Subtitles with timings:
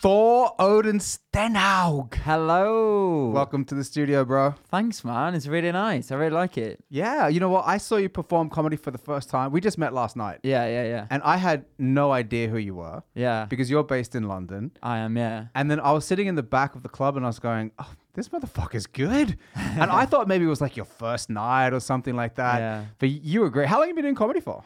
[0.00, 2.14] Thor Odin Stenhaug.
[2.16, 3.30] Hello.
[3.30, 4.54] Welcome to the studio, bro.
[4.70, 5.34] Thanks, man.
[5.34, 6.12] It's really nice.
[6.12, 6.84] I really like it.
[6.90, 7.64] Yeah, you know what?
[7.66, 9.52] I saw you perform comedy for the first time.
[9.52, 10.40] We just met last night.
[10.42, 11.06] Yeah, yeah, yeah.
[11.10, 13.46] And I had no idea who you were Yeah.
[13.48, 14.70] because you're based in London.
[14.82, 15.46] I am, yeah.
[15.54, 17.72] And then I was sitting in the back of the club and I was going,
[17.78, 19.38] oh, this motherfucker's good.
[19.54, 22.58] and I thought maybe it was like your first night or something like that.
[22.58, 22.84] Yeah.
[22.98, 23.68] But you were great.
[23.68, 24.62] How long have you been doing comedy for?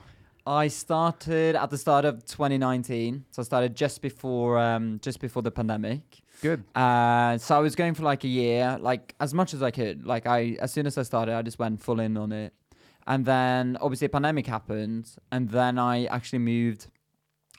[0.46, 3.24] I started at the start of 2019.
[3.30, 6.22] So I started just before um just before the pandemic.
[6.42, 6.64] Good.
[6.74, 10.06] Uh, so I was going for like a year, like as much as I could.
[10.06, 12.54] Like I, as soon as I started, I just went full in on it,
[13.06, 16.86] and then obviously a pandemic happened, and then I actually moved.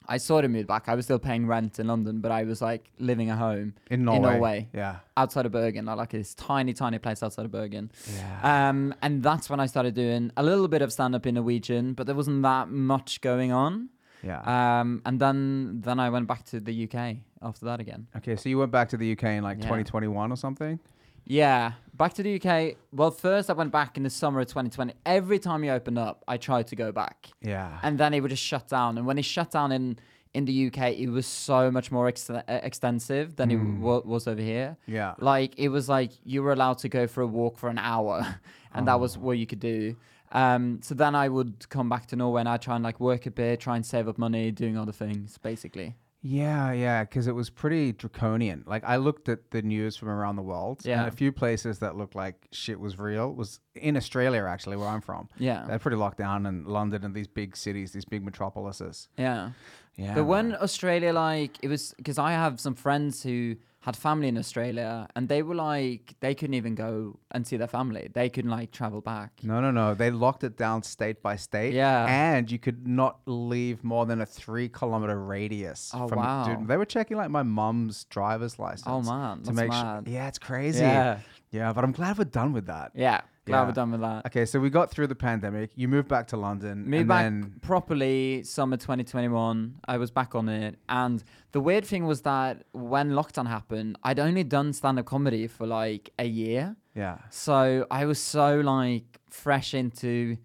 [0.08, 0.90] I sort of moved back.
[0.90, 4.04] I was still paying rent in London, but I was like living at home In
[4.04, 4.20] Norway.
[4.32, 4.70] Norway.
[4.74, 4.98] Yeah.
[5.16, 5.88] outside of Bergen.
[5.88, 7.92] I like this tiny, tiny place outside of Bergen.
[8.18, 8.70] Yeah.
[8.70, 11.94] Um, and that's when I started doing a little bit of stand up in Norwegian,
[11.94, 13.90] but there wasn't that much going on.
[14.24, 14.42] yeah.
[14.82, 18.08] Um, and then then I went back to the UK after that again.
[18.18, 19.64] okay, so you went back to the UK in like Yeah.
[19.66, 20.80] 2021 or something?
[21.26, 22.76] Yeah, back to the UK.
[22.92, 24.94] Well, first I went back in the summer of 2020.
[25.06, 27.80] Every time he opened up, I tried to go back, Yeah.
[27.84, 28.98] and then it would just shut down.
[28.98, 30.00] And when he shut down in
[30.34, 34.30] in the UK, it was so much more ex- uh, extensive than it wa- was
[34.30, 34.78] over here.
[34.88, 35.14] yeah.
[35.20, 38.26] Like it was like you were allowed to go for a walk for an hour,
[38.74, 39.98] and that was what you could do.
[40.32, 43.26] Um, so then I would come back to Norway and I'd try and like work
[43.26, 45.96] a bit, try and save up money, doing other things, basically.
[46.24, 48.64] Yeah, yeah, because it was pretty draconian.
[48.68, 51.00] Like I looked at the news from around the world, Yeah.
[51.00, 54.88] and a few places that looked like shit was real was in Australia, actually, where
[54.88, 55.30] I'm from.
[55.38, 59.08] Yeah, They're pretty locked down in London and these big cities, these big metropolises.
[59.18, 59.52] yeah.
[59.98, 60.56] Yeah, But when.
[60.56, 65.28] Australia, like, it was because I have some friends who had family in Australia, and
[65.28, 68.10] they were like, they couldn't even go and see their family.
[68.14, 69.32] They couldn't like travel back.
[69.44, 71.74] no, no, no, they locked it down state by state.
[71.74, 72.06] Yeah.
[72.08, 75.92] and you could not leave more than a three kilometer radius.
[75.94, 76.46] Oh, from wow.
[76.46, 78.84] Dude, they were checking like my mum's driver's license.
[78.88, 80.06] Oh man, to that's make mad.
[80.06, 80.14] sure.
[80.14, 80.82] Yeah, it's crazy.
[80.82, 81.20] Yeah,
[81.52, 82.92] yeah, but I'm glad we're done with that.
[82.96, 83.22] yeah.
[83.48, 83.66] Glad Yeah.
[83.66, 84.26] we're done with that.
[84.28, 85.72] Okay, so we got through the pandemic.
[85.76, 86.84] You moved back to London.
[86.88, 89.80] Moved and back then properly summer 2021.
[89.88, 90.78] I was back on it.
[90.88, 95.48] And the weird thing was that when lockdown happened, I'd only done stand up comedy
[95.48, 96.76] for like a year.
[96.94, 97.18] yeah.
[97.32, 100.38] So I was so like fresh into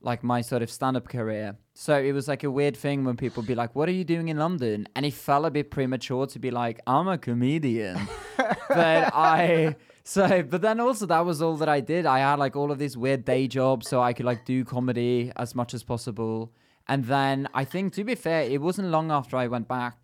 [0.00, 1.56] like my sort of stand up career.
[1.74, 4.28] So it was like a weird thing when people be like, What are you doing
[4.28, 4.88] in London?
[4.96, 7.98] And it felt a bit premature to be like, I'm a comedian.
[8.38, 9.76] but I
[10.10, 12.04] so but then also that was all that I did.
[12.04, 15.32] I had like all of these weird day jobs so I could like do comedy
[15.36, 16.52] as much as possible.
[16.88, 19.98] And then I think to be fair, it wasn't long after I went back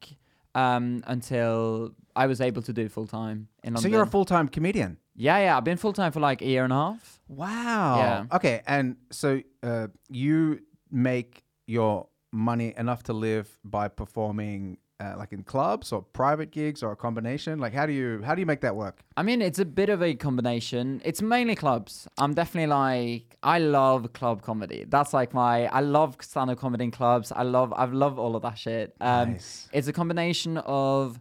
[0.54, 3.82] um until I was able to do full time in London.
[3.82, 4.98] So you're a full time comedian.
[5.16, 5.56] Yeah, yeah.
[5.56, 7.20] I've been full time for like a year and a half.
[7.28, 7.96] Wow.
[7.98, 8.36] Yeah.
[8.36, 15.32] Okay, and so uh, you make your money enough to live by performing uh, like
[15.32, 17.58] in clubs or private gigs or a combination.
[17.58, 19.04] Like, how do you how do you make that work?
[19.16, 21.02] I mean, it's a bit of a combination.
[21.04, 22.08] It's mainly clubs.
[22.18, 24.84] I'm definitely like I love club comedy.
[24.88, 27.30] That's like my I love stand-up comedy in clubs.
[27.32, 28.94] I love I love all of that shit.
[29.00, 29.68] Um, Nice.
[29.72, 31.20] It's a combination of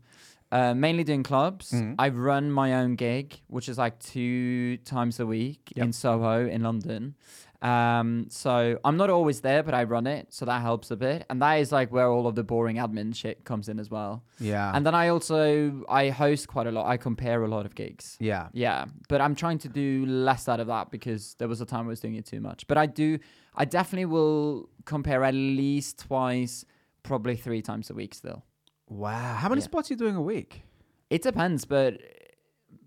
[0.52, 1.72] uh, mainly doing clubs.
[1.72, 1.96] Mhm.
[2.00, 5.86] I run my own gig, which is like two times a week Yep.
[5.86, 7.16] in Soho in London.
[7.66, 11.26] Um, so I'm not always there, but I run it, so that helps a bit.
[11.30, 14.24] And that is like where all of the boring admin shit comes in as well.
[14.40, 14.72] Yeah.
[14.76, 16.86] And then I also I host quite a lot.
[16.86, 18.18] I compare a lot of gigs.
[18.20, 18.50] yeah.
[18.54, 21.86] Yeah, but I'm trying to do less out of that because there was a time
[21.86, 22.68] I was doing it too much.
[22.68, 23.18] But I do,
[23.56, 26.66] I definitely will compare at least twice,
[27.04, 28.44] probably three times a week still.
[28.88, 29.36] Wow.
[29.42, 29.66] How many Yeah.
[29.66, 30.62] spots are you doing a week?
[31.10, 32.00] It depends, but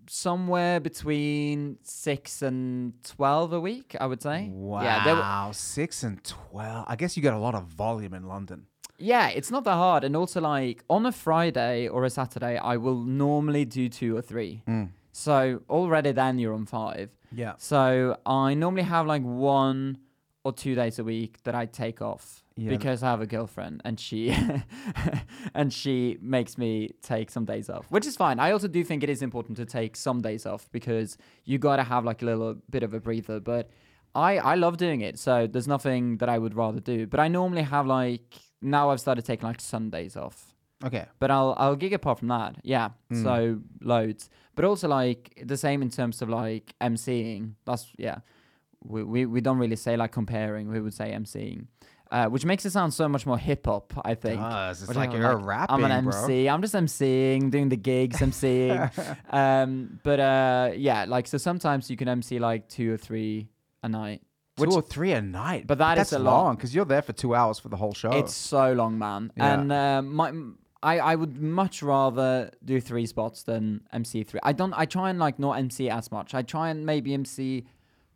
[0.09, 4.49] somewhere between six and 12 a week, I would say.
[4.51, 4.81] Wow.
[4.81, 6.85] Yeah, w- Six and twelve.
[6.87, 8.65] I guess you get a lot of volume in London.
[8.97, 10.03] yeah, it's not that hard.
[10.03, 14.21] And also, like, on a Friday or a Saturday, I will normally do two or
[14.21, 14.61] three.
[14.67, 14.89] Mm.
[15.13, 17.09] So already then you're on five.
[17.31, 17.53] Yeah.
[17.57, 19.97] So I normally have like one
[20.43, 22.69] or two days a week that I take off Yeah.
[22.69, 24.35] because I have a girlfriend and she
[25.53, 28.39] and she makes me take some days off, which is fine.
[28.39, 31.77] I also do think it is important to take some days off because you got
[31.77, 33.69] to have like a little bit of a breather, but
[34.15, 35.19] I I love doing it.
[35.19, 38.99] So there's nothing that I would rather do, but I normally have like now I've
[38.99, 40.53] started taking like Sundays off.
[40.83, 41.05] Okay.
[41.19, 42.55] But I'll I'll gig apart from that.
[42.63, 42.89] Yeah.
[43.11, 43.23] Mm.
[43.23, 44.29] So loads.
[44.55, 47.53] But also like the same in terms of like MCing.
[47.65, 48.19] That's yeah.
[48.81, 51.67] We, we we don't really say like comparing, we would say MCing.
[52.11, 54.41] Uh, which makes it sound so much more hip hop, I think.
[54.41, 54.81] Does.
[54.81, 56.23] It's like I'm you're like, rapping, I'm an bro.
[56.23, 56.49] MC.
[56.49, 59.17] I'm just MCing, doing the gigs, MCing.
[59.29, 63.49] um, but uh, yeah, like so sometimes you can MC like two or three
[63.83, 64.23] a night.
[64.57, 65.67] Two Which or three a night.
[65.67, 67.93] But that that's is a long because you're there for two hours for the whole
[67.93, 68.11] show.
[68.11, 69.31] It's so long, man.
[69.37, 69.53] Yeah.
[69.53, 70.33] And uh, my
[70.81, 74.39] I, I would much rather do three spots than MC three.
[74.43, 74.73] I don't.
[74.73, 76.33] I try and like not MC as much.
[76.33, 77.65] I try and maybe MC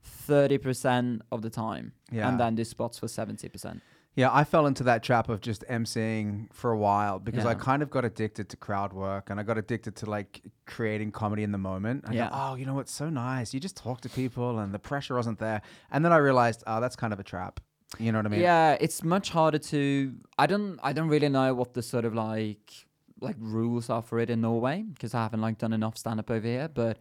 [0.04, 2.28] thirty percent of the time, Yeah.
[2.30, 3.82] and then do spots for seventy percent.
[4.16, 7.82] Yeah, I fell into that trap of just emceeing for a while because I kind
[7.82, 11.52] of got addicted to crowd work and I got addicted to like creating comedy in
[11.52, 12.04] the moment.
[12.08, 12.30] I go, Yeah.
[12.32, 13.56] oh, you know what's so nice?
[13.56, 15.64] You just talk to people and the pressure wasn't there.
[15.90, 17.60] And then I realized, oh, that's kind of a trap.
[17.98, 18.42] You know what I mean?
[18.42, 20.14] Yeah, it's much harder to.
[20.38, 20.80] I don't.
[20.84, 22.72] I don't really know what the sort of like
[23.20, 26.30] like rules are for it in Norway because I haven't like done enough stand up
[26.30, 26.68] over here.
[26.68, 27.00] But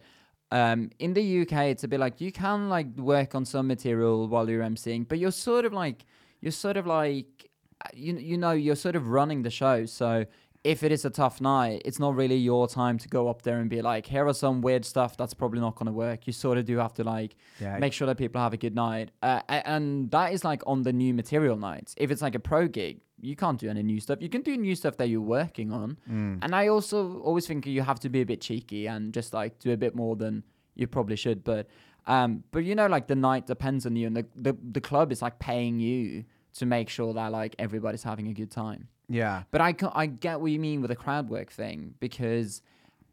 [0.53, 4.27] um, in the UK, it's a bit like you can like work on some material
[4.27, 6.05] while you're emceeing, but you're sort of like
[6.41, 7.49] you're sort of like
[7.83, 9.87] uh, you you know you're sort of running the show.
[9.87, 10.27] So
[10.63, 13.57] if it is a tough night, it's not really your time to go up there
[13.59, 16.25] and be like, here are some weird stuff that's probably not going to work.
[16.25, 17.77] You sort of do have to like Yeah.
[17.79, 19.11] make sure that people have a good night.
[19.21, 21.93] Uh, and that is like on the new material nights.
[21.97, 24.19] If it's like a pro gig, you can't do any new stuff.
[24.21, 25.97] You can do new stuff that you're working on.
[26.09, 26.39] Mm.
[26.41, 29.59] And I also always think you have to be a bit cheeky and just like
[29.59, 30.43] do a bit more than
[30.75, 31.43] you probably should.
[31.43, 31.67] But
[32.05, 35.11] um, but you know, like the night depends on you, and the the, the club
[35.11, 38.87] is like paying you to make sure that like everybody's having a good time.
[39.09, 39.43] Yeah.
[39.51, 42.61] But I, I get what you mean with the crowd work thing because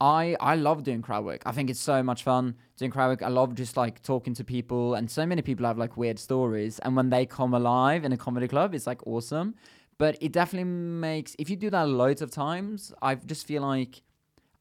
[0.00, 1.42] I I love doing crowd work.
[1.44, 3.22] I think it's so much fun doing crowd work.
[3.22, 6.78] I love just like talking to people, and so many people have like weird stories.
[6.78, 9.54] And when they come alive in a comedy club, it's like awesome.
[9.98, 14.02] But it definitely makes if you do that loads of times, I just feel like,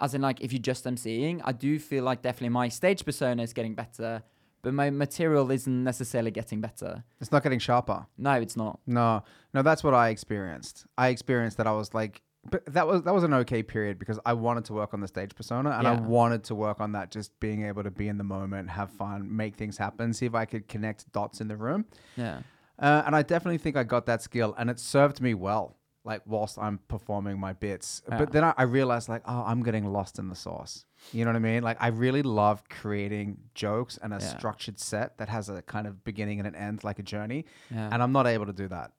[0.01, 3.41] as in like if you just emceeing, I do feel like definitely my stage persona
[3.41, 4.21] is getting better,
[4.61, 7.03] but my material isn't necessarily getting better.
[7.21, 8.05] It's not getting sharper.
[8.17, 8.79] No, it's not.
[8.85, 9.23] No,
[9.53, 10.85] no, that's what I experienced.
[10.97, 14.19] I experienced that I was like, but that was that was an okay period because
[14.25, 17.11] I wanted to work on the stage persona and I wanted to work on that,
[17.11, 20.35] just being able to be in the moment, have fun, make things happen, see if
[20.35, 21.85] I could connect dots in the room.
[22.15, 22.39] Yeah.
[22.77, 25.75] Uh, and I definitely think I got that skill, and it served me well.
[26.05, 28.17] Like whilst I'm performing my bits, Yeah.
[28.19, 30.85] but then I, I realized like, oh, I'm getting lost in the sauce.
[31.13, 31.63] You know what I mean?
[31.63, 34.37] Like I really love creating jokes and a Yeah.
[34.37, 37.89] structured set that has a kind of beginning and an end, like a journey Yeah.
[37.91, 38.91] and I'm not able to do that.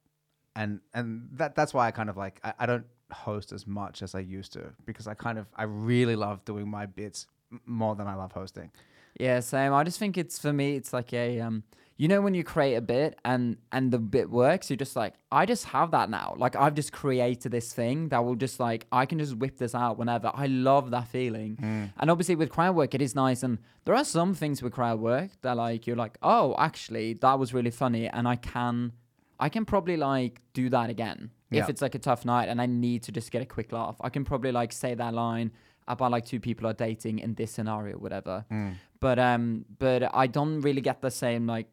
[0.56, 4.02] And and that that's why I kind of like I, I don't host as much
[4.02, 7.60] as I used to because I kind of I really love doing my bits m-
[7.66, 8.70] more than I love hosting.
[9.18, 9.72] Yeah, same.
[9.72, 10.76] I just think it's for me.
[10.76, 11.62] It's like a um,
[12.00, 15.12] you know, when you create a bit and and the bit works, you're just like,
[15.30, 16.32] I just have that now.
[16.38, 19.74] Like I've just created this thing that will just like I can just whip this
[19.74, 20.30] out whenever.
[20.32, 21.58] I love that feeling.
[21.98, 23.42] And obviously with crowd work, it is nice.
[23.42, 27.38] And there are some things with crowd work that like you're like, oh, actually, that
[27.38, 28.92] was really funny, and I can,
[29.38, 31.30] I can probably like do that again.
[31.50, 31.64] Yeah.
[31.64, 33.96] If it's like a tough night and I need to just get a quick laugh,
[34.00, 35.52] I can probably like say that line
[35.86, 38.46] about like two people are dating in this scenario, whatever
[39.00, 41.66] but um but i don't really get the same like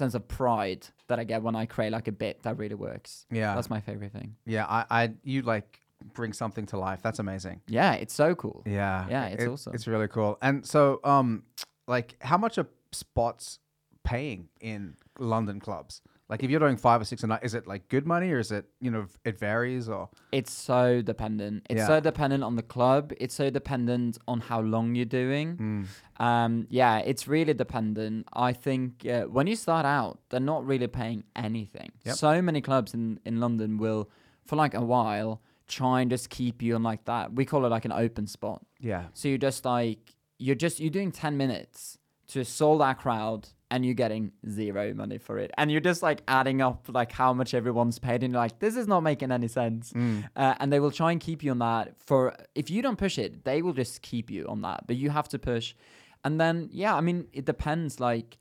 [0.00, 3.26] sense of pride that i get when i create like a bit that really works
[3.30, 4.64] Yeah, that's my favorite thing yeah.
[4.66, 5.68] I I you like
[6.14, 7.00] bring something to life.
[7.02, 7.60] That's amazing.
[7.68, 9.72] yeah it's so cool Yeah, Yeah, it's it- awesome.
[9.74, 10.36] It's really cool.
[10.42, 11.44] And so um,
[11.86, 13.58] like how much are spots
[14.02, 16.00] paying in London clubs?
[16.28, 18.38] Like if you're doing five or six a night, is it like good money or
[18.38, 20.08] is it you know it varies or?
[20.30, 21.66] It's so dependent.
[21.68, 21.86] It's Yeah.
[21.86, 23.12] so dependent on the club.
[23.20, 25.56] It's so dependent on how long you're doing.
[25.56, 25.82] Hmm.
[26.24, 28.26] um yeah it's really dependent.
[28.32, 31.90] I think uh, when you start out they're not really paying anything.
[32.04, 32.14] Yep.
[32.16, 34.08] so many clubs in in london will
[34.46, 37.32] for like a while try and just keep you on like that.
[37.34, 38.64] We call it like an open spot.
[38.80, 39.04] Yeah.
[39.14, 43.48] So you're just like you're just you're doing ten minutes to a sold out crowd
[43.72, 45.50] and you're getting zero money for it.
[45.56, 48.76] And you're just like adding up like how much everyone's paid and you're like, this
[48.76, 49.92] is not making any sense.
[50.36, 53.16] Uh, and they will try and keep you on that for if you don't push
[53.18, 54.86] it, they will just keep you on that.
[54.86, 55.74] But you have to push.
[56.22, 58.36] And then yeah, I mean it depends like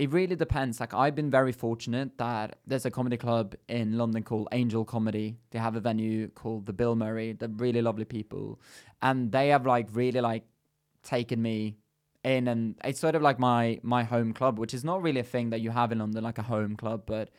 [0.00, 0.80] it really depends.
[0.80, 5.36] Like I've been very fortunate that there's a comedy club in London called Angel Comedy.
[5.52, 7.34] They have a venue called the Bill Murray.
[7.34, 8.60] They're really lovely people,
[9.00, 10.42] and they have like really like
[11.04, 11.76] taken me
[12.26, 15.24] in, and it's sort of like my my home club, which is not really a
[15.34, 17.30] thing that you have in London, like a home club, but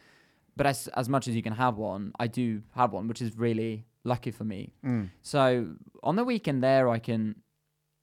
[0.56, 3.38] but as as much as you can have one, I do have one, which is
[3.38, 4.74] really lucky for me.
[4.86, 5.10] Mm.
[5.22, 7.36] So on the weekend there, I can.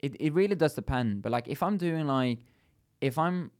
[0.00, 2.38] It it really does depend, but like if I'm doing like,
[3.00, 3.50] if I'm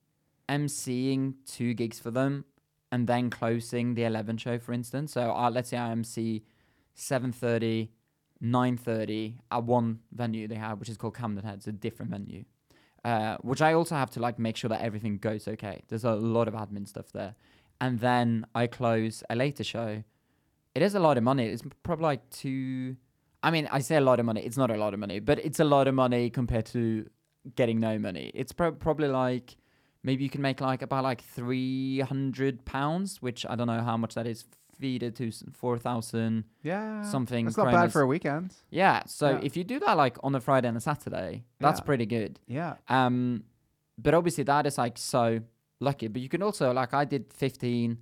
[0.49, 2.45] emceeing two gigs for them,
[2.93, 5.13] and then closing the eleven show, for instance.
[5.13, 6.45] So uh, let's say I MC
[6.97, 7.89] 7.30,
[8.43, 11.57] 9.30 at one venue they have, which is called Camden Head.
[11.57, 12.45] It's a different venue.
[13.05, 15.83] Uh, which I also have to like make sure that everything goes okay.
[15.89, 17.35] There's a lot of admin stuff there,
[17.81, 20.03] and then I close a later show.
[20.75, 21.47] It is a lot of money.
[21.47, 22.97] It's probably like two.
[23.43, 24.41] I mean, I say a lot of money.
[24.41, 27.07] It's not a lot of money, but it's a lot of money compared to
[27.57, 28.31] getting no money.
[28.35, 29.57] It's pro- probably like
[30.03, 33.99] maybe you can make like about like three hundred pounds, which I don't know how
[33.99, 36.45] much that is feeder to four thousand.
[36.63, 37.03] Yeah.
[37.03, 38.55] Something It's not bad for a weekend.
[38.71, 39.03] Yeah.
[39.07, 39.41] So Yeah.
[39.43, 41.85] if you do that like on a Friday and a Saturday, that's Yeah.
[41.85, 42.41] pretty good.
[42.47, 42.75] Yeah.
[42.89, 43.45] Um,
[43.99, 45.41] but obviously that is like so
[45.81, 46.09] lucky.
[46.09, 47.99] But you can also like I did 15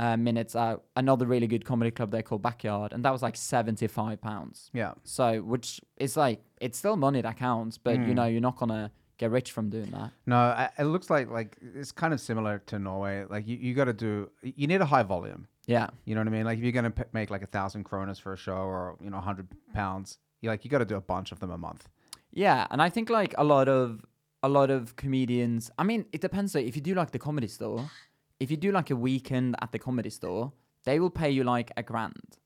[0.00, 3.34] uh, minutes at another really good comedy club there called Backyard, and that was like
[3.36, 4.70] 75 pounds.
[4.72, 4.92] Yeah.
[5.02, 8.14] So which is like it's still money that counts, but you Mm.
[8.14, 10.12] know you're not gonna get rich from doing that.
[10.26, 13.24] No, I, it looks like like it's kind of similar to Norway.
[13.28, 14.30] Like you, you got to do.
[14.42, 15.48] You need a high volume.
[15.68, 15.88] Yeah.
[16.06, 16.44] You know what I mean?
[16.46, 19.10] Like if you're gonna p- make like a thousand kronas for a show or you
[19.10, 21.88] know hundred pounds, you like you got to do a bunch of them a month.
[22.32, 24.04] Yeah, and I think like a lot of
[24.42, 25.70] a lot of comedians.
[25.78, 26.52] I mean, it depends.
[26.52, 26.60] Though.
[26.60, 27.90] If you do like the comedy store,
[28.40, 30.52] if you do like a weekend at the comedy store,
[30.84, 32.38] they will pay you like a grand.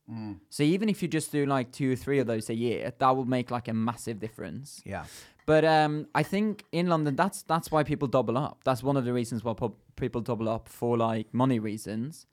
[0.50, 3.16] So even if you just do like two or three of those a year, that
[3.16, 4.82] will make like a massive difference.
[4.84, 5.06] Yeah.
[5.46, 8.58] But um, I think in London, that's that's why people double up.
[8.64, 12.26] That's one of the reasons why po- people double up for like money reasons.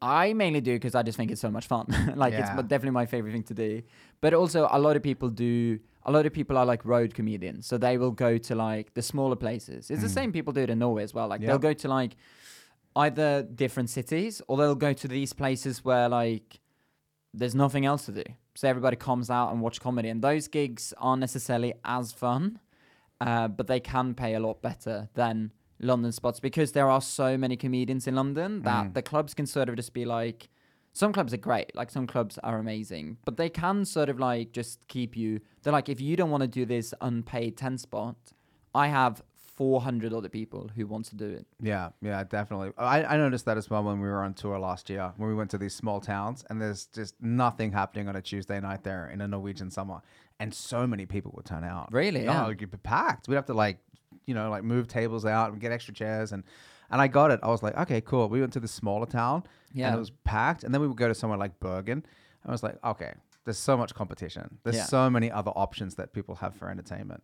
[0.00, 1.86] I mainly do because I just think it's so much fun.
[2.16, 2.58] like it's Yeah.
[2.58, 3.82] m- definitely my favorite thing to do.
[4.20, 5.80] But also, a lot of people do.
[6.04, 9.02] A lot of people are like road comedians, so they will go to like the
[9.02, 9.90] smaller places.
[9.90, 11.28] It's the same people do it in Norway as well.
[11.28, 11.48] Like Yeah.
[11.48, 12.16] they'll go to like
[12.96, 16.60] either different cities or they'll go to these places where like
[17.34, 18.24] there's nothing else to do.
[18.54, 22.58] So everybody comes out and watch comedy, and those gigs aren't necessarily as fun,
[23.20, 27.36] uh, but they can pay a lot better than London spots because there are so
[27.38, 28.94] many comedians in London that Mm.
[28.94, 30.48] the clubs can sort of just be like.
[30.94, 34.50] Some clubs are great, like some clubs are amazing, but they can sort of like
[34.52, 35.38] just keep you.
[35.62, 38.16] They're like, if you don't want to do this unpaid 10 spot,
[38.74, 39.22] I have
[39.54, 41.46] 400 other people who want to do it.
[41.60, 42.72] Yeah, yeah, definitely.
[42.78, 45.34] I, I noticed that as well when we were on tour last year, when we
[45.36, 49.08] went to these small towns, and there's just nothing happening on a Tuesday night there
[49.08, 50.00] in a Norwegian summer,
[50.40, 51.92] and so many people would turn out.
[51.92, 52.22] Really?
[52.28, 52.50] Oh, Yeah.
[52.50, 53.28] it'd be packed.
[53.28, 53.78] We'd have to like,
[54.28, 56.44] you know, like move tables out and get extra chairs, and
[56.90, 57.40] and I got it.
[57.42, 58.28] I was like, okay, cool.
[58.28, 59.42] We went to this smaller town,
[59.72, 59.86] Yeah.
[59.88, 62.04] and it was packed, and then we would go to somewhere like Bergen.
[62.46, 63.12] I was like, okay,
[63.44, 64.58] there's so much competition.
[64.62, 64.84] There's Yeah.
[64.84, 67.22] so many other options that people have for entertainment.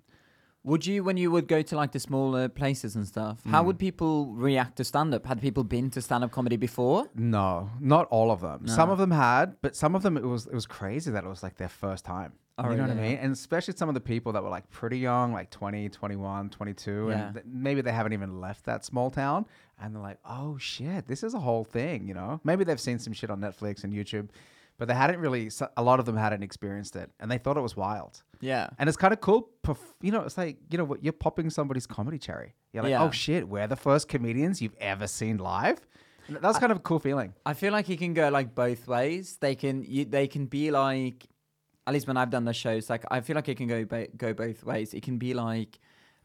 [0.64, 3.66] Would you, when you would go to like the smaller places and stuff, how Mm.
[3.66, 5.26] would people react to stand up?
[5.26, 7.06] Had people been to stand up comedy before?
[7.14, 8.66] No, not all of them.
[8.66, 11.28] Some of them had, but some of them it was it was crazy that it
[11.28, 12.32] was like their first time.
[12.56, 13.16] Oh, you know what I mean?
[13.18, 17.08] And especially some of the people that were like pretty young, like 20, 21, 22,
[17.10, 17.26] Yeah.
[17.26, 19.44] and th- maybe they haven't even left that small town
[19.80, 22.40] and they're like, "Oh shit, this is a whole thing," you know?
[22.44, 24.28] Maybe they've seen some shit on Netflix and YouTube,
[24.78, 27.60] but they hadn't really a lot of them hadn't experienced it and they thought it
[27.62, 28.22] was wild.
[28.40, 28.68] Yeah.
[28.78, 29.48] And it's kind of cool.
[30.02, 32.54] You know, it's like, you know what, you're popping somebody's comedy cherry.
[32.72, 33.04] You're like, Yeah.
[33.04, 35.78] oh shit, we're the first comedians you've ever seen live.
[36.28, 37.34] That's kind of a cool feeling.
[37.44, 39.36] I feel like it can go like both ways.
[39.40, 41.26] They can you, they can be like,
[41.86, 43.84] at least when I've done the shows, like I feel like it can go
[44.16, 44.94] go both ways.
[44.94, 45.78] It can be like,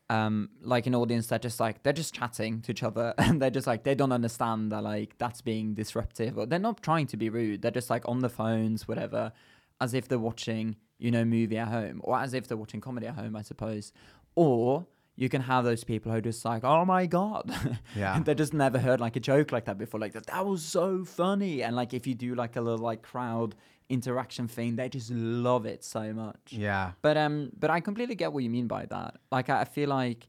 [0.09, 3.49] um, like an audience that just like they're just chatting to each other and they're
[3.49, 7.17] just like they don't understand that like that's being disruptive or they're not trying to
[7.17, 7.61] be rude.
[7.61, 9.31] They're just like on the phones, whatever,
[9.79, 13.07] as if they're watching you know movie at home or as if they're watching comedy
[13.07, 13.93] at home, I suppose.
[14.35, 14.87] Or
[15.21, 17.51] you can have those people who are just like, oh my god,
[17.95, 18.19] Yeah.
[18.25, 19.99] they just never heard like a joke like that before.
[19.99, 21.61] Like that, that was so funny.
[21.61, 23.53] And like if you do like a little like crowd
[23.89, 26.53] interaction thing, they just love it so much.
[26.67, 26.91] Yeah.
[27.01, 29.17] But um, but I completely get what you mean by that.
[29.31, 30.27] Like I I feel like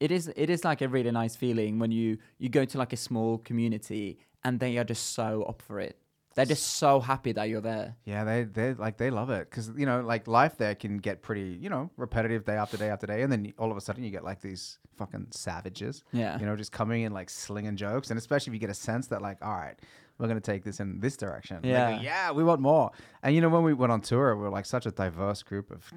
[0.00, 2.92] it is it is like a really nice feeling when you you go to like
[2.92, 5.96] a small community and they are just so up for it.
[6.34, 7.96] They're just so happy that you're there.
[8.04, 11.22] Yeah, they they like they love it because you know like life there can get
[11.22, 14.02] pretty you know repetitive day after day after day, and then all of a sudden
[14.04, 16.38] you get like these fucking savages, Yeah.
[16.38, 19.06] you know, just coming in like slinging jokes, and especially if you get a sense
[19.08, 19.78] that like, all right,
[20.18, 21.60] we're gonna take this in this direction.
[21.62, 22.00] They go, Yeah.
[22.00, 22.90] yeah, we want more.
[23.22, 25.70] And you know when we went on tour, we are like such a diverse group
[25.70, 25.90] of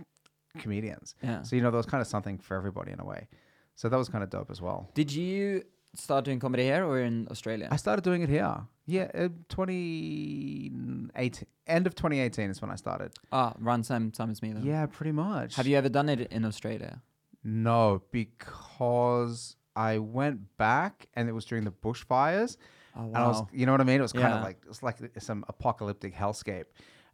[0.57, 1.41] comedians, Yeah.
[1.43, 3.27] so you know there was kind of something for everybody in a way.
[3.75, 4.89] So that was kind of dope as well.
[4.93, 5.63] Did you
[5.95, 7.67] start doing comedy here or in Australia?
[7.71, 8.67] I started doing it here.
[8.85, 13.13] Yeah, uh, 2018, end of 2018 is when I started.
[13.31, 14.61] Ah, around same time as me though.
[14.61, 15.55] Yeah, pretty much.
[15.55, 17.01] Have you ever done it in Australia?
[17.43, 22.57] No, because I went back and it was during the bushfires.
[22.95, 23.99] Oh And I was, you know what I mean?
[23.99, 26.65] It was kind of like, it's like some apocalyptic hellscape.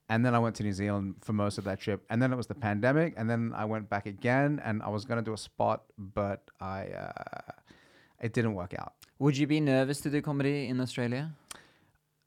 [0.09, 2.05] And then I went to New Zealand for most of that trip.
[2.09, 3.13] And then it was the pandemic.
[3.17, 6.51] And then I went back again and I was going to do a spot, but
[6.59, 7.51] I, uh,
[8.21, 8.93] it didn't work out.
[9.19, 11.31] Would you be nervous to do comedy in Australia?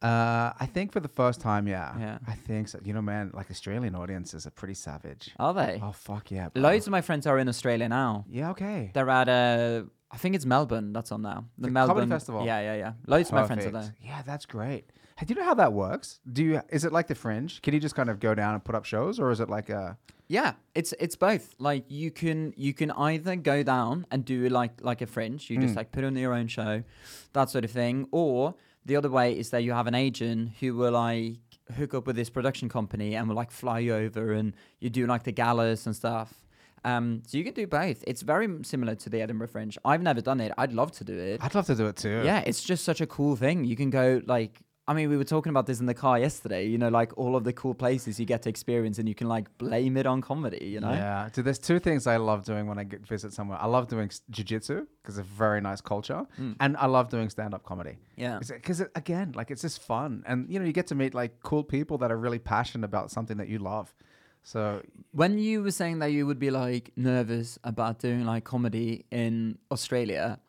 [0.03, 1.99] Uh, I think for the first time, yeah.
[1.99, 2.19] Yeah.
[2.29, 2.79] I think so.
[2.85, 5.31] You know, man, like Australian audiences are pretty savage.
[5.39, 5.81] Are they?
[5.83, 6.51] Oh, fuck yeah.
[6.51, 6.61] bro.
[6.63, 8.27] Loads of my friends are in Australia now.
[8.29, 8.91] Yeah, okay.
[8.93, 10.93] They're at uh, I think it's Melbourne.
[10.93, 11.47] That's on now.
[11.59, 12.45] The, The Melbourne comedy festival?
[12.45, 12.93] Yeah, yeah, yeah.
[13.07, 13.99] Loads of my friends are Perfect.
[14.01, 14.11] there.
[14.11, 14.91] Yeah, that's great.
[15.17, 16.21] Hey, do you know how that works?
[16.31, 17.63] Do you is it like the Fringe?
[17.63, 19.71] Can you just kind of go down and put up shows, or is it like
[19.71, 19.97] a
[20.29, 21.55] Yeah, it's it's both.
[21.59, 25.59] Like you can you can either go down and do like like a fringe, you
[25.59, 25.77] just Mm.
[25.77, 26.83] like put on your own show,
[27.35, 28.55] that sort of thing, or
[28.87, 31.39] The other way is that you have an agent who will like
[31.75, 35.07] hook up with this production company and will like fly you over and you do
[35.07, 36.31] like the galas and stuff.
[36.85, 38.05] Um, so you can do both.
[38.07, 39.79] It's very similar to the Edinburgh Fringe.
[39.87, 40.53] I've never done it.
[40.59, 41.43] I'd love to do it.
[41.43, 42.21] I'd love to do it too.
[42.27, 43.65] Yeah, it's just such a cool thing.
[43.65, 46.67] You can go like I mean, we were talking about this in the car yesterday,
[46.67, 49.29] you know, like all of the cool places you get to experience and you can
[49.29, 50.93] like blame it on comedy, you know?
[50.93, 51.31] Yeah.
[51.33, 53.59] Dude, there's two things I love doing when I get visit somewhere.
[53.59, 56.27] I love doing jiu-jitsu because it's a very nice culture.
[56.39, 56.57] Mm.
[56.61, 57.97] And I love doing stand-up comedy.
[58.17, 58.39] Yeah.
[58.39, 60.23] Because again, like it's just fun.
[60.27, 63.11] And you know, you get to meet like cool people that are really passionate about
[63.11, 63.95] something that you love.
[64.43, 69.07] So When you were saying that you would be like nervous about doing like comedy
[69.11, 70.41] in Australia,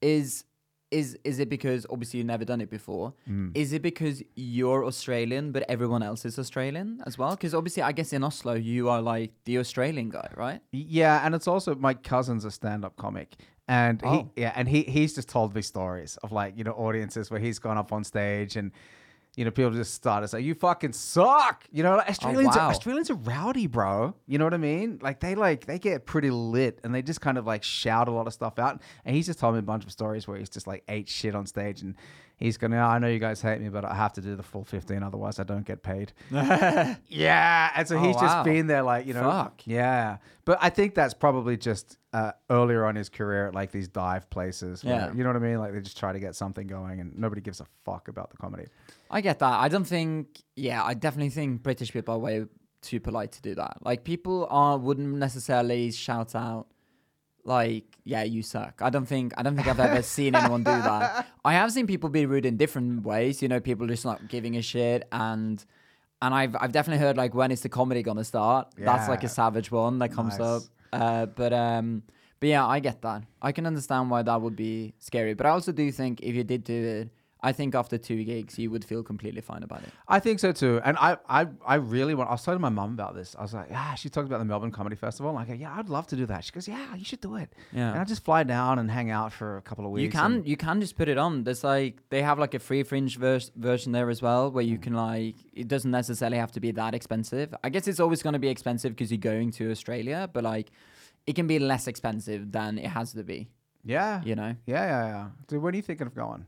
[0.00, 0.44] is
[0.90, 3.14] is is it because obviously you've never done it before?
[3.28, 3.50] mm.
[3.54, 7.30] Is it because you're Australian but everyone else is Australian as well?
[7.30, 10.60] Because obviously, I guess in Oslo you are like the Australian guy, right?
[10.72, 13.36] Yeah, and it's also my cousin's a stand-up comic,
[13.68, 14.12] and Oh.
[14.34, 17.40] he yeah, and he he's just told me stories of like you know audiences where
[17.40, 18.72] he's gone up on stage and.
[19.36, 22.56] You know, people just started saying, "You fucking suck." You know, like, oh, Australians.
[22.56, 22.66] wow.
[22.66, 24.14] Are, Australians are rowdy, bro.
[24.26, 24.98] You know what I mean?
[25.00, 28.10] Like they like they get pretty lit, and they just kind of like shout a
[28.10, 28.82] lot of stuff out.
[29.04, 31.34] And he's just told me a bunch of stories where he's just like ate shit
[31.34, 31.94] on stage, and
[32.40, 34.42] he's going, to, "I know you guys hate me, but I have to do the
[34.42, 36.12] full fifteen, otherwise I don't get paid."
[37.08, 38.20] Yeah, and so Oh, he's wow.
[38.22, 39.62] just been there, like you know, Fuck.
[39.66, 40.18] yeah.
[40.44, 44.28] But I think that's probably just uh, earlier on his career at like these dive
[44.30, 44.84] places.
[44.84, 45.12] Where, Yeah.
[45.12, 45.58] you know what I mean?
[45.58, 48.36] Like they just try to get something going, and nobody gives a fuck about the
[48.36, 48.66] comedy.
[49.10, 49.60] I get that.
[49.60, 50.42] I don't think.
[50.56, 52.46] Yeah, I definitely think British people are way
[52.82, 53.76] too polite to do that.
[53.82, 56.66] Like people are wouldn't necessarily shout out
[57.44, 59.32] like, "Yeah, you suck." I don't think.
[59.36, 61.26] I don't think I've ever seen anyone do that.
[61.44, 63.42] I have seen people be rude in different ways.
[63.42, 65.64] You know, people just not giving a shit and.
[66.22, 68.68] And I've I've definitely heard like when is the comedy gonna start?
[68.76, 70.48] That's like a savage one that comes Nice.
[70.48, 70.62] up.
[70.92, 72.02] Uh, but um,
[72.40, 73.22] but yeah, I get that.
[73.40, 75.32] I can understand why that would be scary.
[75.32, 77.08] But I also do think if you did do it,
[77.42, 79.88] I think after two gigs you would feel completely fine about it.
[80.06, 80.80] I think so too.
[80.84, 82.28] And I, I, I really want.
[82.28, 83.34] I was talking to my mum about this.
[83.38, 85.30] I was like, yeah, she talked about the Melbourne Comedy Festival.
[85.30, 86.44] And I go, yeah, I'd love to do that.
[86.44, 87.52] She goes, yeah, you should do it.
[87.72, 87.90] Yeah.
[87.92, 90.02] And I just fly down and hang out for a couple of weeks.
[90.14, 91.44] You can you can just put it on.
[91.44, 94.76] There's like they have like a free fringe vers- version there as well, where you
[94.78, 94.82] Mm.
[94.82, 97.54] can like it doesn't necessarily have to be that expensive.
[97.64, 100.70] I guess it's always going to be expensive because you're going to Australia, but like
[101.26, 103.48] it can be less expensive than it has to be.
[103.84, 105.26] yeah, You know, yeah, yeah, yeah.
[105.48, 106.44] Dude, when are you thinking of going?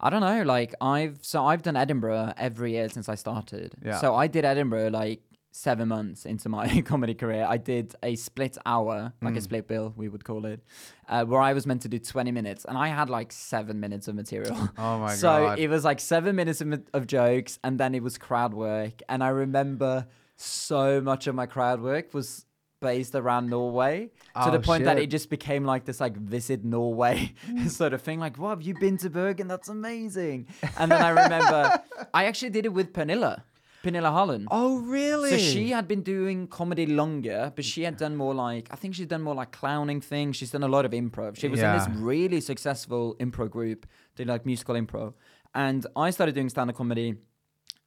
[0.00, 0.42] I don't know.
[0.42, 3.74] Like I've so I've done Edinburgh every year since I started.
[3.84, 3.98] Yeah.
[3.98, 7.44] So I did Edinburgh like seven months into my comedy career.
[7.48, 9.38] I did a split hour, like Mm.
[9.38, 10.60] a split bill, we would call it,
[11.08, 14.06] uh, where I was meant to do 20 minutes, and I had like seven minutes
[14.08, 14.56] of material.
[14.78, 15.56] Oh my so god.
[15.58, 19.00] So it was like seven minutes of, of jokes, and then it was crowd work.
[19.08, 20.06] And I remember
[20.36, 22.44] so much of my crowd work was
[22.80, 24.10] based around Norway
[24.44, 27.68] to the Oh, point that it just became like this like visit Norway mm.
[27.70, 28.20] sort of thing.
[28.20, 29.48] Like, wow, have you been to Bergen?
[29.48, 30.46] That's amazing.
[30.78, 31.82] And then I remember
[32.14, 33.42] I actually did it with Pernille,
[33.82, 34.46] Pernille Haaland.
[34.50, 35.30] oh really?
[35.30, 38.94] So she had been doing comedy longer, but she had done more like I think
[38.94, 40.36] she's done more like clowning things.
[40.36, 41.38] She's done a lot of improv.
[41.38, 43.86] She was in this really successful improv group,
[44.16, 45.14] did like musical improv.
[45.54, 47.14] And I started doing stand-up comedy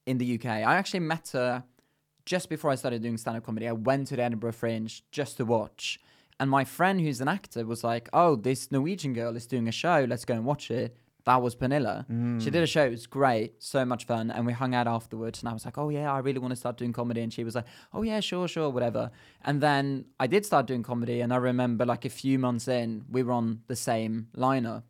[0.08, 0.45] in the UK.
[0.47, 1.63] I actually met her
[2.25, 3.67] just before I started doing stand-up comedy.
[3.67, 5.99] I went to the Edinburgh Fringe just to watch.
[6.39, 9.71] And my friend who's an actor was like, Oh, this Norwegian girl is doing a
[9.71, 10.97] show, let's go and watch it.
[11.25, 12.05] That was Pernille.
[12.41, 12.69] She did a mm.
[12.69, 14.31] show, it was great, so much fun.
[14.31, 15.39] And we hung out afterwards.
[15.41, 17.21] And I was like, Oh, yeah, I really want to start doing comedy.
[17.21, 19.12] And she was like, Oh, yeah, sure, sure, whatever.
[19.43, 21.21] And then I did start doing comedy.
[21.21, 24.84] And I remember, like, a few months in, we were on the same lineup.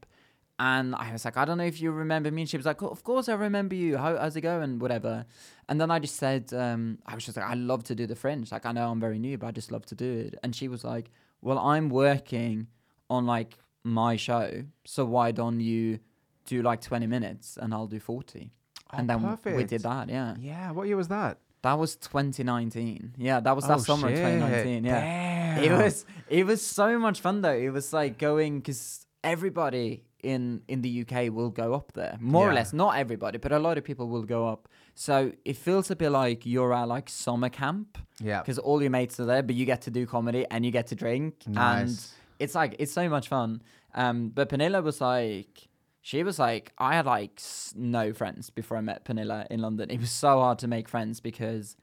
[0.69, 2.43] And I was like, I don't know if you remember me.
[2.43, 3.97] And she was like, oh, Of course I remember you.
[3.97, 4.77] How, how's it going?
[4.77, 5.25] Whatever.
[5.67, 8.15] And then I just said, um, I was just like, I love to do the
[8.15, 8.51] Fringe.
[8.51, 10.35] Like, I know I'm very new, but I just love to do it.
[10.43, 11.09] And she was like,
[11.41, 12.67] Well, I'm working
[13.09, 14.63] on like my show.
[14.85, 15.97] So why don't you
[16.45, 18.51] do like 20 minutes and I'll do 40?
[18.93, 20.09] Oh, and then we did that.
[20.09, 20.35] Yeah.
[20.39, 20.71] Yeah.
[20.71, 21.39] What year was that?
[21.63, 23.15] That was 2019.
[23.17, 23.39] Yeah.
[23.39, 24.83] That was that Oh, summer of 2019.
[24.85, 25.59] Yeah.
[25.59, 27.59] It was it was so much fun though.
[27.67, 32.49] It was like going because everybody in in the UK will go up there, more
[32.49, 32.73] or less.
[32.73, 34.67] Not everybody, but a lot of people will go up.
[34.95, 38.41] So it feels a bit like you're at like summer camp Yeah.
[38.41, 40.87] because all your mates are there, but you get to do comedy and you get
[40.87, 42.13] to drink, and Nice.
[42.39, 43.61] it's like it's so much fun.
[43.93, 45.67] Um, but Pernille was like.
[46.03, 49.91] She was like, I had like s- no friends before I met Pernille in London.
[49.91, 51.77] It was so hard to make friends because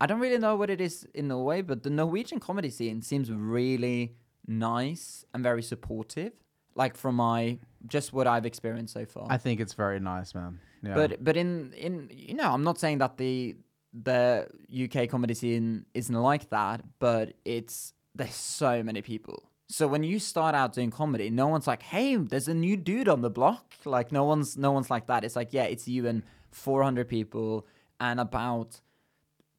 [0.00, 3.32] I don't really know what it is in Norway, but the Norwegian comedy scene seems
[3.32, 4.14] really
[4.46, 6.32] nice and very supportive.
[6.74, 9.26] Like from my just what I've experienced so far.
[9.30, 10.58] I think it's very nice, man.
[10.82, 10.94] Yeah.
[10.94, 13.56] But but in in you know, I'm not saying that the
[13.92, 14.48] the
[14.84, 20.18] UK comedy scene isn't like that, but it's there's so many people, So when you
[20.18, 23.64] start out doing comedy, no one's like, "Hey, there's a new dude on the block."
[23.84, 25.24] Like no one's no one's like that.
[25.24, 27.66] It's like, yeah, it's you and 400 people,
[28.00, 28.80] and about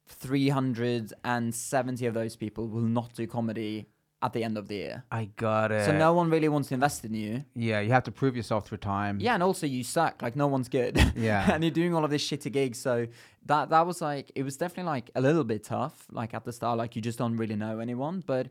[0.06, 3.86] 370 of those people will not do comedy
[4.26, 5.04] at the end of the year.
[5.10, 5.86] I got it.
[5.86, 7.44] So no one really wants to invest in you.
[7.54, 9.18] Yeah, you have to prove yourself through time.
[9.20, 10.20] Yeah, and also you suck.
[10.20, 10.94] Like no one's good.
[11.16, 11.50] Yeah.
[11.54, 12.78] and you're doing all of this shitty gigs.
[12.78, 13.06] So
[13.46, 15.94] that that was like it was definitely like a little bit tough.
[16.10, 18.22] Like at the start, like you just don't really know anyone.
[18.26, 18.48] But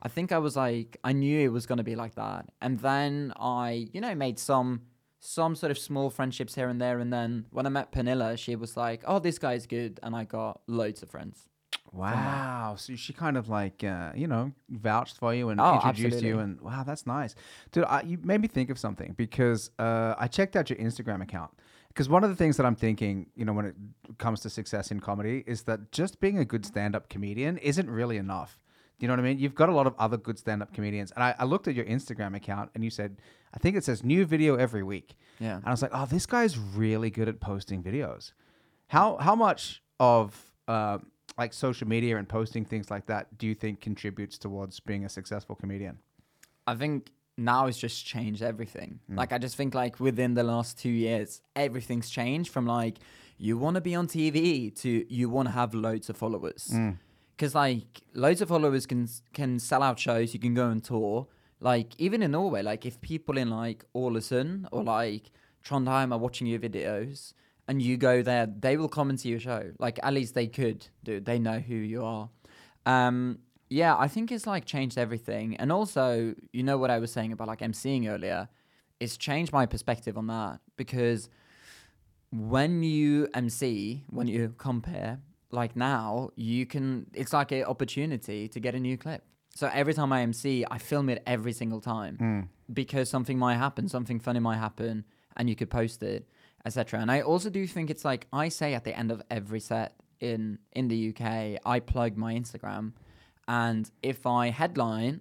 [0.00, 2.46] I think I was like I knew it was gonna be like that.
[2.62, 4.82] And then I, you know, made some
[5.18, 7.00] some sort of small friendships here and there.
[7.00, 10.22] And then when I met Pernille, she was like, "Oh, this guy's good," and I
[10.24, 11.48] got loads of friends.
[11.96, 12.74] Wow.
[12.78, 16.38] So she kind of like, uh, you know, vouched for you and Oh, introduced you.
[16.38, 17.34] And wow, that's nice.
[17.72, 21.22] Dude, I, you made me think of something because uh, I checked out your Instagram
[21.22, 21.50] account.
[21.88, 23.74] Because one of the things that I'm thinking, you know, when it
[24.18, 27.88] comes to success in comedy is that just being a good stand up comedian isn't
[27.88, 28.58] really enough.
[28.98, 29.38] Do you know what I mean?
[29.38, 31.10] You've got a lot of other good stand up comedians.
[31.12, 33.16] And I, I looked at your Instagram account and you said,
[33.54, 35.16] I think it says new video every week.
[35.38, 35.56] Yeah.
[35.56, 38.32] And I was like, oh, this guy's really good at posting videos.
[38.88, 40.98] How how much of uh,
[41.38, 45.08] like social media and posting things like that do you think contributes towards being a
[45.08, 45.98] successful comedian?
[46.66, 49.00] I think now it's just changed everything.
[49.10, 49.18] Mm.
[49.18, 52.98] Like I just think like within the last two years, everything's changed from like
[53.38, 56.70] you want to be on TV to you want to have loads of followers.
[56.72, 56.98] Mm.
[57.36, 60.32] Because like loads of followers can can sell out shows.
[60.32, 61.26] You can go on tour.
[61.60, 65.30] Like even in Norway, like if people in like Ålesund or like
[65.64, 67.32] Trondheim are watching your videos
[67.68, 69.72] and you go there, they will come and see your show.
[69.78, 71.20] Like at least they could do.
[71.20, 72.28] They know who you are.
[72.84, 75.56] Um, yeah, I think it's like changed everything.
[75.56, 78.48] And also, you know what I was saying about like emceeing earlier?
[79.00, 81.28] It's changed my perspective on that because
[82.30, 88.60] when you MC, when you compare, like now, you can, it's like an opportunity to
[88.60, 89.24] get a new clip.
[89.54, 92.18] So every time I MC, I film it every single time
[92.72, 95.04] because something might happen, something funny might happen,
[95.36, 96.28] and you could post it,
[96.66, 97.00] etc.
[97.00, 99.94] And I also do think it's like I say at the end of every set
[100.20, 102.92] in in the UK, I plug my Instagram,
[103.48, 105.20] and if I headline,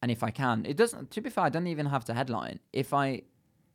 [0.00, 1.10] and if I can, it doesn't.
[1.10, 2.60] To be fair, I don't even have to headline.
[2.72, 3.22] If I,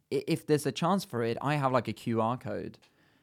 [0.10, 2.78] if there's a chance for it, I have like a QR code,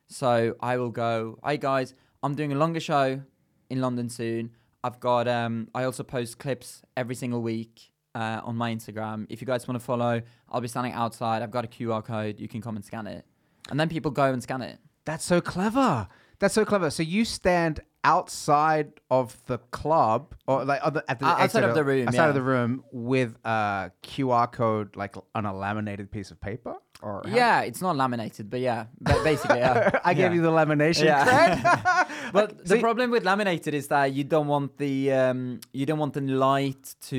[0.06, 1.38] so I will go.
[1.44, 3.22] Hey guys, I'm doing a longer show
[3.70, 4.50] in London soon.
[4.84, 5.26] I've got.
[5.26, 9.26] Um, I also post clips every single week uh, on my Instagram.
[9.30, 11.42] If you guys want to follow, I'll be standing outside.
[11.42, 12.40] I've got a QR code.
[12.40, 13.24] You can come and scan it,
[13.68, 14.78] and then people go and scan it.
[15.04, 16.08] That's so clever.
[16.38, 16.90] That's so clever.
[16.90, 21.64] So you stand outside of the club or like other, at the Uh, outside exit
[21.64, 22.40] of the room, outside of yeah.
[22.40, 27.34] the room with a QR code like on a laminated piece of paper or how-
[27.34, 29.90] Yeah, it's not laminated, but yeah, ba- basically, yeah.
[30.04, 30.36] I gave Yeah.
[30.36, 31.24] you the lamination Yeah.
[31.26, 32.06] cred.
[32.32, 36.14] But the problem with laminated is that you don't want the um, you don't want
[36.14, 37.16] the light to.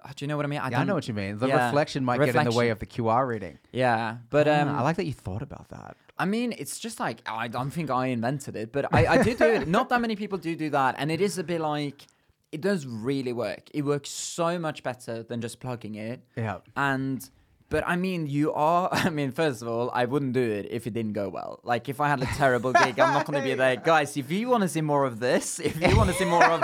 [0.00, 0.60] Uh, do you know what I mean?
[0.60, 1.38] Yeah, I don't- know what you mean.
[1.38, 2.72] The yeah, reflection might get in the way reflection.
[2.72, 3.58] of the QR reading.
[3.72, 5.96] Yeah, but um, Ah, I like that you thought about that.
[6.18, 9.38] I mean, it's just like I don't think I invented it, but I, I did
[9.38, 9.66] do it.
[9.68, 12.06] Not that many people do do that, and it is a bit like
[12.52, 13.70] it does really work.
[13.72, 16.20] It works so much better than just plugging it.
[16.36, 16.58] Yeah.
[16.76, 17.28] And
[17.72, 18.90] but I mean, you are.
[18.92, 21.60] I mean, first of all, I wouldn't do it if it didn't go well.
[21.64, 24.16] Like if I had a terrible gig, I'm not going to be there, guys.
[24.18, 26.62] If you want to see more of this, if you want to see more of,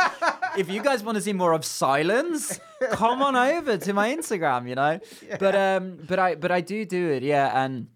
[0.58, 4.68] if you guys want to see more of silence, come on over to my Instagram.
[4.68, 5.00] You know.
[5.40, 7.88] But um, but I but I do do it, yeah, and.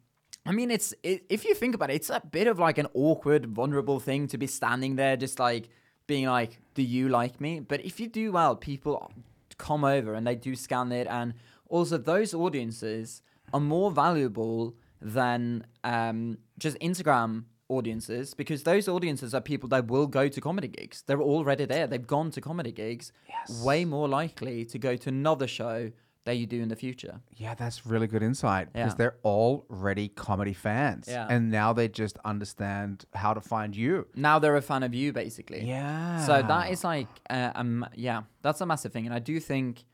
[0.45, 2.89] I mean, it's it, if you think about it, it's a bit of like an
[2.95, 5.69] awkward, vulnerable thing to be standing there, just like
[6.07, 9.13] being like, "Do you like me?" But if you do well, people
[9.59, 11.35] come over and they do scan it, and
[11.69, 13.23] also those audiences
[13.55, 20.07] are more valuable than um, just Instagram audiences because those audiences are people that will
[20.07, 21.03] go to comedy gigs.
[21.07, 21.87] They're already there.
[21.87, 23.13] They've gone to comedy gigs.
[23.29, 23.63] Yes.
[23.63, 25.93] Way more likely to go to another show
[26.25, 27.21] that you do in the future.
[27.37, 28.97] Yeah, that's really good insight because Yeah.
[28.97, 31.07] they're already comedy fans.
[31.09, 31.27] Yeah.
[31.29, 34.07] And now they just understand how to find you.
[34.15, 35.65] Now they're a fan of you, basically.
[35.65, 36.25] Yeah.
[36.25, 39.85] So that is like, uh, um, yeah, that's a massive thing, and I do think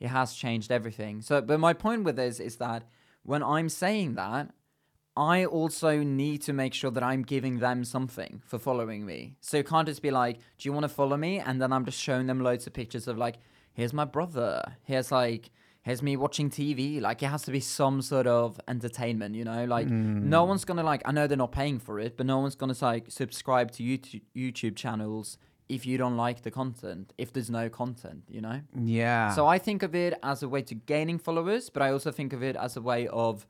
[0.00, 1.20] it has changed everything.
[1.22, 2.84] So, but my point with this is that
[3.22, 4.50] when I'm saying that,
[5.16, 9.36] I also need to make sure that I'm giving them something for following me.
[9.40, 11.84] So it can't just be like, "Do you want to follow me?" and then I'm
[11.84, 13.36] just showing them loads of pictures of like,
[13.74, 15.50] "Here's my brother." Here's like.
[15.84, 16.98] Here's me watching TV.
[17.00, 19.66] Like it has to be some sort of entertainment, you know.
[19.66, 21.02] Like no one's gonna like.
[21.04, 24.22] I know they're not paying for it, but no one's gonna like subscribe to YouTube
[24.34, 25.36] YouTube channels
[25.68, 27.12] if you don't like the content.
[27.18, 28.62] If there's no content, you know.
[28.74, 29.34] Yeah.
[29.34, 32.32] So I think of it as a way to gaining followers, but I also think
[32.32, 33.46] of it as a way of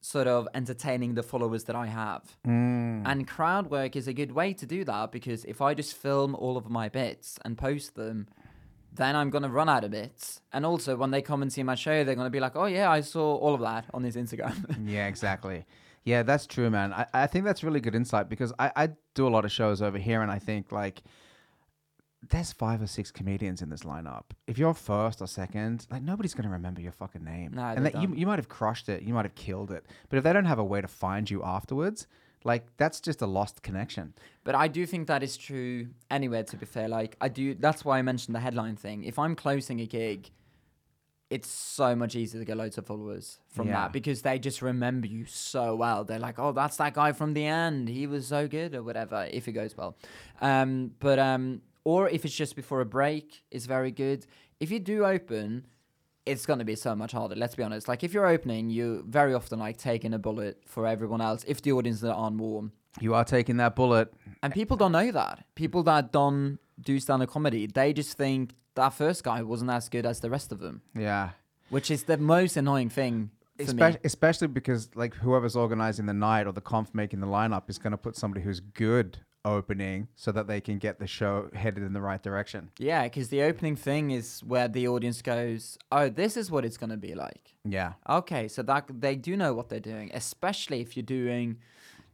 [0.00, 2.36] sort of entertaining the followers that I have.
[2.46, 3.02] Mm.
[3.06, 6.34] And crowd work is a good way to do that because if I just film
[6.34, 8.26] all of my bits and post them,
[8.96, 10.40] then I'm gonna run out of bits.
[10.52, 12.90] And also, when they come and see my show, they're gonna be like, "Oh yeah,
[12.90, 14.54] I saw all of that on his Instagram."
[14.88, 15.64] Yeah, exactly.
[16.04, 16.92] Yeah, that's true, man.
[16.92, 19.80] I, I think that's really good insight because I, I do a lot of shows
[19.80, 21.02] over here and I think like
[22.30, 24.24] there's five or six comedians in this lineup.
[24.46, 27.52] If you're first or second, like nobody's gonna remember your fucking name.
[27.54, 28.18] No, and they that you don't.
[28.18, 29.86] you might have crushed it, you might have killed it.
[30.08, 32.06] But if they don't have a way to find you afterwards,
[32.44, 34.14] like that's just a lost connection.
[34.44, 36.88] But I do think that is true anywhere, to be fair.
[36.88, 39.04] Like, I do, that's why I mentioned the headline thing.
[39.04, 40.30] If I'm closing a gig,
[41.30, 43.74] it's so much easier to get loads of followers from Yeah.
[43.84, 46.04] that because they just remember you so well.
[46.04, 47.88] They're like, oh, that's that guy from the end.
[47.88, 49.96] He was so good, or whatever, if it goes well.
[50.42, 54.26] Um, but, um, or if it's just before a break, it's very good.
[54.60, 55.66] If you do open,
[56.26, 57.34] it's going to be so much harder.
[57.34, 57.86] Let's be honest.
[57.88, 61.60] Like, if you're opening, you very often like taking a bullet for everyone else if
[61.62, 62.72] the audience aren't warm.
[63.00, 64.12] You are taking that bullet.
[64.42, 65.44] And people don't know that.
[65.54, 69.88] People that don't do stand up comedy, they just think that first guy wasn't as
[69.88, 71.30] good as the rest of them, Yeah.
[71.70, 73.30] which is the most annoying thing
[74.02, 77.92] especially because like whoever's organizing the night or the conf making the lineup is going
[77.92, 81.92] to put somebody who's good opening so that they can get the show headed in
[81.92, 82.70] the right direction.
[82.78, 86.76] Yeah, because the opening thing is where the audience goes, "Oh, this is what it's
[86.76, 87.94] gonna be like." Yeah.
[88.08, 91.58] Okay, so that they do know what they're doing, especially if you're doing,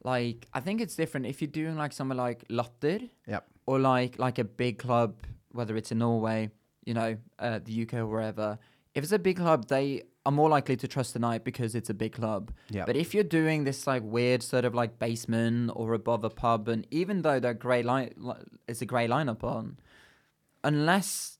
[0.04, 3.46] like, I think it's different if you're doing like somewhere like Latter Yep.
[3.66, 5.14] or like like a big club,
[5.52, 6.50] whether it's in Norway,
[6.84, 8.58] you know, uh, the UK or wherever.
[8.94, 11.88] If it's a big club, they are more likely to trust the night because it's
[11.90, 12.52] a big club.
[12.70, 12.84] Yeah.
[12.84, 16.68] But if you're doing this like weird sort of like basement or above a pub,
[16.68, 18.34] and even though they're great line, li-
[18.68, 19.78] it's a great lineup on,
[20.64, 21.38] unless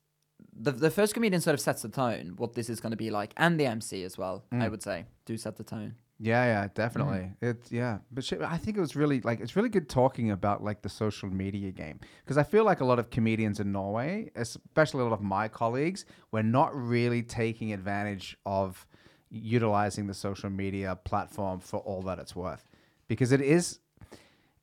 [0.53, 3.11] the the first comedian sort of sets the tone, what this is going to be
[3.11, 4.71] like, and the MC as well, I Mm.
[4.71, 5.95] would say, do set the tone.
[6.23, 7.33] Yeah, yeah, definitely.
[7.41, 10.63] It's yeah, but shit, I think it was really like it's really good talking about
[10.63, 14.31] like the social media game because I feel like a lot of comedians in Norway,
[14.37, 18.87] especially a lot of my colleagues, were not really taking advantage of
[19.31, 22.69] utilizing the social media platform for all that it's worth
[23.09, 23.79] because it is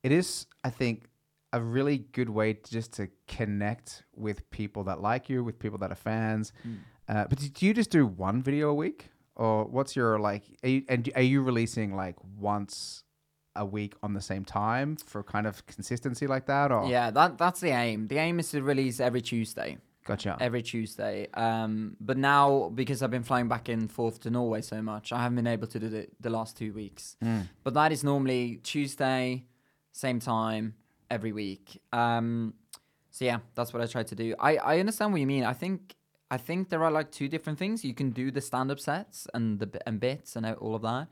[0.04, 1.06] it is I think
[1.52, 5.78] a really good way to just to connect with people that like you, with people
[5.78, 6.52] that are fans.
[7.08, 9.08] Uh, but do you just do one video a week,
[9.38, 10.42] or what's your like?
[10.62, 13.04] Are you, and are you releasing like once
[13.56, 16.70] a week on the same time for kind of consistency like that?
[16.70, 18.08] Or Yeah, that that's the aim.
[18.08, 19.78] The aim is to release every Tuesday.
[20.04, 20.36] gotcha.
[20.40, 21.28] every Tuesday.
[21.34, 25.22] Um, but now because I've been flying back and forth to Norway so much, I
[25.22, 27.16] haven't been able to do it the last two weeks.
[27.22, 27.48] Mm.
[27.62, 29.44] But that is normally Tuesday,
[29.92, 30.74] same time
[31.10, 31.80] every week.
[31.92, 32.54] Um,
[33.10, 34.34] so yeah, that's what I try to do.
[34.38, 35.44] I, I understand what you mean.
[35.44, 35.94] I think
[36.30, 37.84] I think there are like two different things.
[37.84, 41.08] You can do the stand up sets and the and bits and all of that,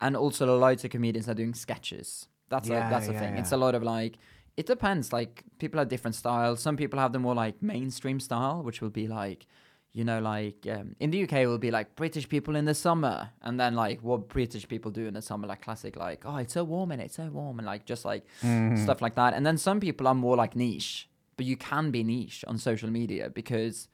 [0.00, 2.28] and also loads of comedians are doing sketches.
[2.48, 3.36] That's Yeah, a, that's the yeah, thing.
[3.38, 4.18] It's a lot of like
[4.56, 5.12] it depends.
[5.12, 6.60] Like people have different styles.
[6.60, 9.46] Some people have the more like mainstream style, which will be like,
[9.92, 12.74] you know, like um, in the UK it will be like British people in the
[12.74, 16.36] summer, and then like what British people do in the summer, like classic, like oh
[16.36, 18.84] it's so warm and it's so warm, and like just like Mm-hmm.
[18.84, 19.34] stuff like that.
[19.34, 22.90] And then some people are more like niche, but you can be niche on social
[22.90, 23.88] media because,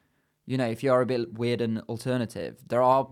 [0.46, 3.08] you know, if you're a bit weird and alternative, there are,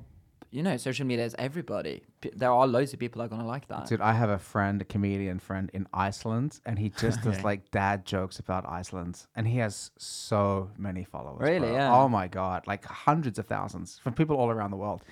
[0.50, 2.02] you know, social media is everybody.
[2.20, 3.86] P- There are loads of people that are gonna like that.
[3.88, 7.70] Dude, I have a friend, a comedian friend in Iceland, and he just does like
[7.72, 11.40] dad jokes about Iceland, and he has so many followers.
[11.40, 11.68] Really?
[11.68, 11.72] bro.
[11.72, 11.92] Yeah.
[11.94, 15.02] Oh my god, like hundreds of thousands from people all around the world.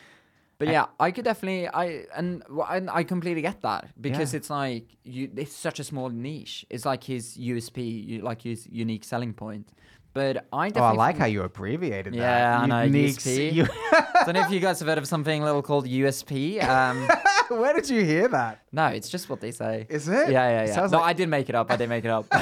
[0.58, 4.36] But yeah, I could definitely I and and I completely get that because Yeah.
[4.38, 6.64] it's like you it's such a small niche.
[6.70, 9.66] It's like his USP, like his unique selling point.
[10.14, 10.80] But I definitely.
[10.82, 12.22] Oh, I like how you abbreviated Yeah,
[12.66, 12.70] that.
[12.72, 13.52] I know, USP.
[13.58, 13.66] you-
[14.24, 16.62] don't know if you guys have heard of something little called USP.
[16.62, 17.08] Um,
[17.48, 18.60] Where did you hear that?
[18.72, 19.86] no, it's just what they say.
[19.88, 20.30] Is it?
[20.30, 20.74] Yeah, yeah, yeah.
[20.74, 21.70] Sounds no, like- I did make it up.
[21.70, 22.26] I did make it up.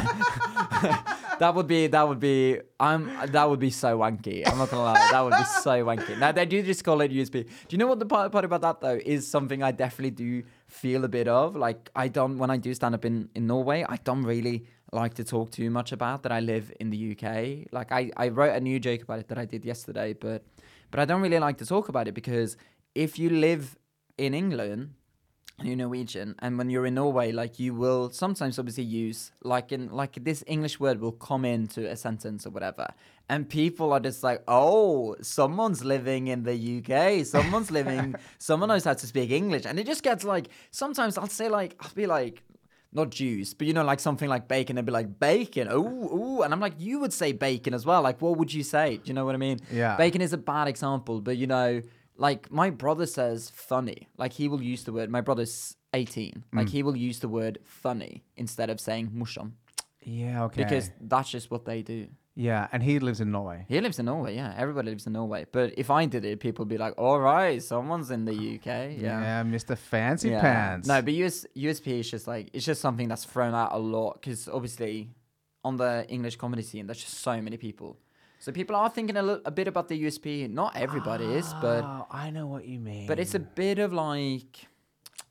[1.40, 4.46] that would be that would be I'm that would be so wanky.
[4.48, 5.08] I'm not gonna lie.
[5.10, 6.18] That would be so wanky.
[6.18, 7.44] Now they do just call it USB.
[7.44, 10.42] Do you know what the part, part about that though is something I definitely do
[10.68, 11.56] feel a bit of.
[11.56, 15.14] Like I don't when I do stand up in in Norway, I don't really like
[15.14, 17.72] to talk too much about that I live in the UK.
[17.72, 20.44] Like I I wrote a new joke about it that I did yesterday, but
[20.90, 22.56] but I don't really like to talk about it because
[22.94, 23.76] if you live
[24.18, 24.94] in England
[25.62, 29.90] you're Norwegian, and when you're in Norway, like you will sometimes obviously use like in
[29.90, 32.88] like this English word will come into a sentence or whatever,
[33.28, 38.84] and people are just like, oh, someone's living in the UK, someone's living, someone knows
[38.84, 42.06] how to speak English, and it just gets like sometimes I'll say like I'll be
[42.06, 42.42] like.
[42.92, 46.42] Not juice, but you know, like something like bacon, and be like bacon, ooh, ooh,
[46.42, 48.02] and I'm like, you would say bacon as well.
[48.02, 48.96] Like, what would you say?
[48.96, 49.60] Do you know what I mean?
[49.72, 49.96] Yeah.
[49.96, 51.82] Bacon is a bad example, but you know,
[52.16, 54.08] like my brother says funny.
[54.18, 55.08] Like he will use the word.
[55.08, 56.44] My brother's 18.
[56.52, 56.70] Like Mm.
[56.70, 59.52] he will use the word funny instead of saying morsomt
[60.02, 60.62] Yeah, okay.
[60.64, 62.08] because that's just what they do.
[62.36, 63.66] Yeah, and he lives in Norway.
[63.68, 64.34] He lives in Norway.
[64.36, 65.46] Yeah, everybody lives in Norway.
[65.50, 68.66] But if I did it, people would be like, "All right, someone's in the UK."
[68.66, 69.20] Yeah.
[69.20, 69.76] Yeah, Mr.
[69.76, 70.40] Fancy Yeah.
[70.40, 70.88] Pants.
[70.88, 74.14] No, but US, USP is just like it's just something that's thrown out a lot
[74.20, 75.10] because obviously
[75.64, 77.98] on the English comedy scene, there's just so many people.
[78.38, 80.48] So people are thinking a, little, a bit about the USP.
[80.48, 83.06] Not everybody is, but Oh, I know what you mean.
[83.06, 84.66] but it's a bit of like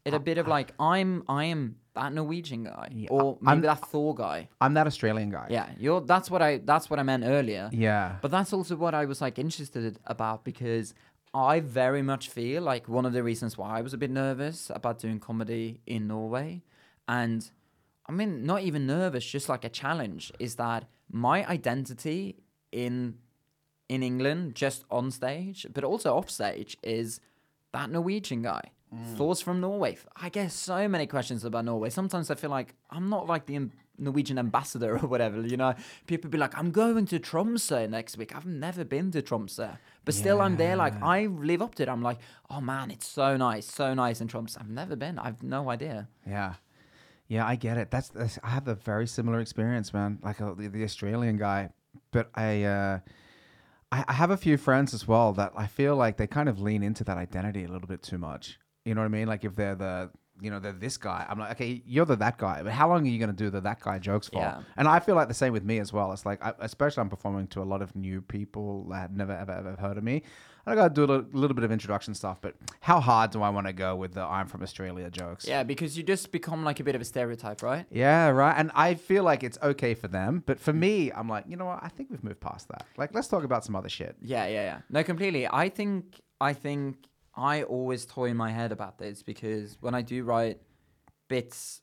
[0.05, 3.61] it's a bit of like I'm I am that Norwegian guy Yeah, or maybe I'm-
[3.61, 4.47] that Thor guy.
[4.61, 5.47] I'm that Australian guy.
[5.49, 7.69] Yeah, you're that's what I that's what I meant earlier.
[7.73, 8.17] Yeah.
[8.21, 10.93] But that's also what I was like interested about because
[11.33, 14.71] I very much feel like one of the reasons why I was a bit nervous
[14.73, 16.63] about doing comedy in Norway
[17.07, 17.49] and
[18.07, 22.37] I mean not even nervous just like a challenge is that my identity
[22.71, 23.15] in
[23.89, 27.19] in England just on stage but also off stage is
[27.73, 28.71] that Norwegian guy.
[29.17, 29.97] Thoughts from Norway.
[30.15, 31.91] I get so many questions about Norway.
[31.91, 35.41] Sometimes I feel like I'm not like the Norwegian ambassador or whatever.
[35.41, 35.75] You know,
[36.07, 40.15] people be like, "I'm going to Tromsø next week." I've never been to Tromsø, but
[40.15, 40.75] still, I'm there.
[40.75, 41.89] Like, I live up to it.
[41.89, 42.17] I'm like,
[42.49, 45.19] "Oh man, it's so nice, so nice in Tromsø." I've never been.
[45.19, 46.07] I've no idea.
[46.25, 46.55] Yeah.
[47.27, 47.91] Yeah, I get it.
[47.91, 50.17] That's, that's I have a very similar experience, man.
[50.23, 51.69] Like uh, the, the Australian guy,
[52.11, 52.99] but I, uh,
[53.91, 56.59] I I have a few friends as well that I feel like they kind of
[56.59, 58.57] lean into that identity a little bit too much.
[58.89, 59.27] You know what I mean?
[59.27, 60.09] Like if they're the
[60.41, 63.05] you know they're this guy, I'm like, okay, you're the that guy, but how long
[63.05, 64.39] are you going to do the that guy jokes for?
[64.39, 64.61] Yeah.
[64.77, 66.11] And I feel like the same with me as well.
[66.11, 69.31] It's like, I, especially I'm performing to a lot of new people that had never
[69.31, 70.23] ever ever heard of me.
[70.65, 73.43] I got to do a little, little bit of introduction stuff, but how hard do
[73.43, 75.47] I want to go with the I'm from Australia jokes?
[75.47, 77.85] Yeah, because you just become like a bit of a stereotype, right?
[77.91, 78.55] Yeah, right.
[78.57, 80.79] And I feel like it's okay for them, but for mm.
[80.79, 81.79] me, I'm like, you know what?
[81.83, 82.87] I think we've moved past that.
[82.97, 84.15] Like, let's talk about some other shit.
[84.19, 84.79] Yeah, yeah, yeah.
[84.89, 85.47] No, completely.
[85.47, 86.97] I think I think
[87.39, 90.59] I always toy in my head about this because when I do write
[91.29, 91.81] bits,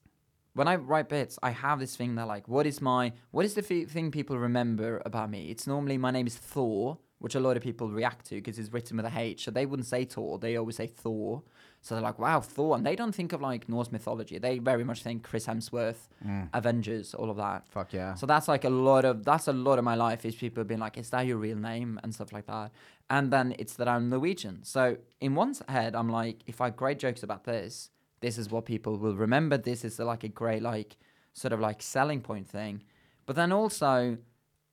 [0.53, 3.55] when I write bits, I have this thing that like, what is my, what is
[3.55, 5.51] the f- thing people remember about me?
[5.51, 8.71] It's normally my name is Thor, which a lot of people react to because it's
[8.73, 9.45] written with a H.
[9.45, 11.43] So they wouldn't say Thor, they always say Thor.
[11.87, 14.39] So they're like, wow, Thor, and they don't think of like Norse mythology.
[14.39, 16.49] They very much think Chris Hemsworth, mm.
[16.53, 17.69] Avengers, all of that.
[17.69, 18.15] Fuck yeah.
[18.15, 20.81] So that's like a lot of that's a lot of my life is people being
[20.81, 22.73] like, is that your real name and stuff like that.
[23.09, 24.65] And then it's that I'm Norwegian.
[24.65, 28.65] So in one head, I'm like, if I great jokes about this, this is what
[28.65, 29.57] people will remember.
[29.57, 30.97] This is like a great like
[31.35, 32.83] sort of like selling point thing.
[33.27, 34.19] But then also,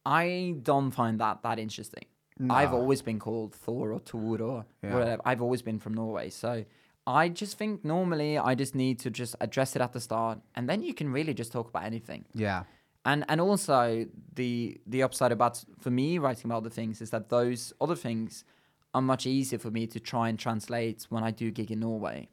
[0.03, 2.05] I don't find that that interesting.
[2.49, 4.93] I've always been called Thor or Thor or Yeah.
[4.95, 5.21] whatever.
[5.23, 6.65] I've always been from Norway, so.
[7.05, 10.69] I just think normally I just need to just address it at the start, and
[10.69, 12.63] then you can really just talk about anything yeah.
[13.05, 17.29] and and also the the upside about for me writing about other things is that
[17.29, 18.43] those other things
[18.93, 22.29] are much easier for me to try and translate when I do gig in Norway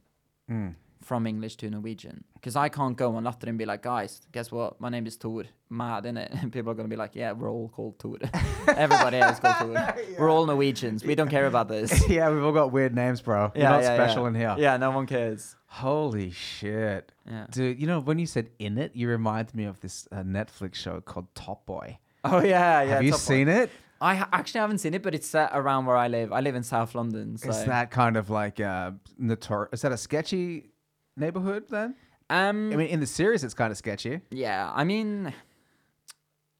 [0.51, 0.75] Mm.
[1.03, 2.25] From English to Norwegian.
[2.35, 4.81] Because I can't go on Latter and be like guys guess what?
[4.81, 7.51] My name is Tor mad in it and people are gonna be like yeah we're
[7.51, 8.19] all called Tor
[8.69, 11.05] everybody else is called Tor we're all Norwegians.
[11.05, 12.09] We don't care about this.
[12.09, 13.53] Yeah, we've all got weird names, bro.
[13.55, 14.55] We're not special in here.
[14.59, 15.57] yeah no one cares.
[15.67, 17.13] Holy shit.
[17.31, 17.47] yeah.
[17.51, 20.75] Dude, you know, when you said in it, you remind me of this uh, Netflix
[20.75, 21.99] show called Top Boy.
[22.25, 23.57] oh yeah yeah Have you top seen one.
[23.57, 23.71] it?
[24.03, 26.33] I ha- actually haven't seen it but it's set around where I live.
[26.33, 29.93] I live in South London so Is that kind of like uh, notor- Is that
[29.93, 30.70] a sketchy
[31.17, 31.95] neighborhood then?
[32.29, 34.21] um I mean, in the series, it's kind of sketchy.
[34.31, 35.33] Yeah, I mean,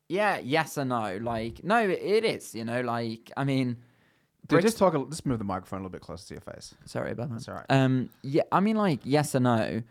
[0.09, 1.19] yeah, yes and no.
[1.23, 2.55] Like, no, it is.
[2.55, 3.77] You know, like, I mean,
[4.49, 4.95] Dude, just talk.
[4.95, 6.75] A, just move the microphone a little bit closer to your face.
[6.85, 7.35] sorry about that.
[7.35, 7.67] That's all right.
[7.69, 9.83] Um, yeah, I mean, like, yes and no.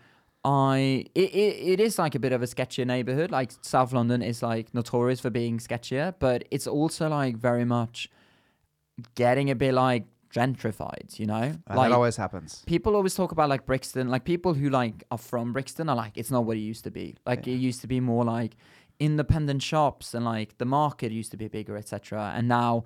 [0.46, 3.30] I it, it, it is like a bit of a sketchier neighborhood.
[3.30, 8.10] Like South London is like notorious for being sketchier, but it's also like very much
[9.16, 11.20] getting a bit like gentrified.
[11.20, 12.64] You know, Uh, like that always happens.
[12.66, 16.18] people always talk about like Brixton, like people who like are from Brixton are like,
[16.18, 17.16] it's not what it used to be.
[17.26, 17.54] Like Yeah.
[17.56, 18.56] it used to be more like
[19.00, 22.34] independent shops and like the market used to be bigger, etc.
[22.36, 22.84] And now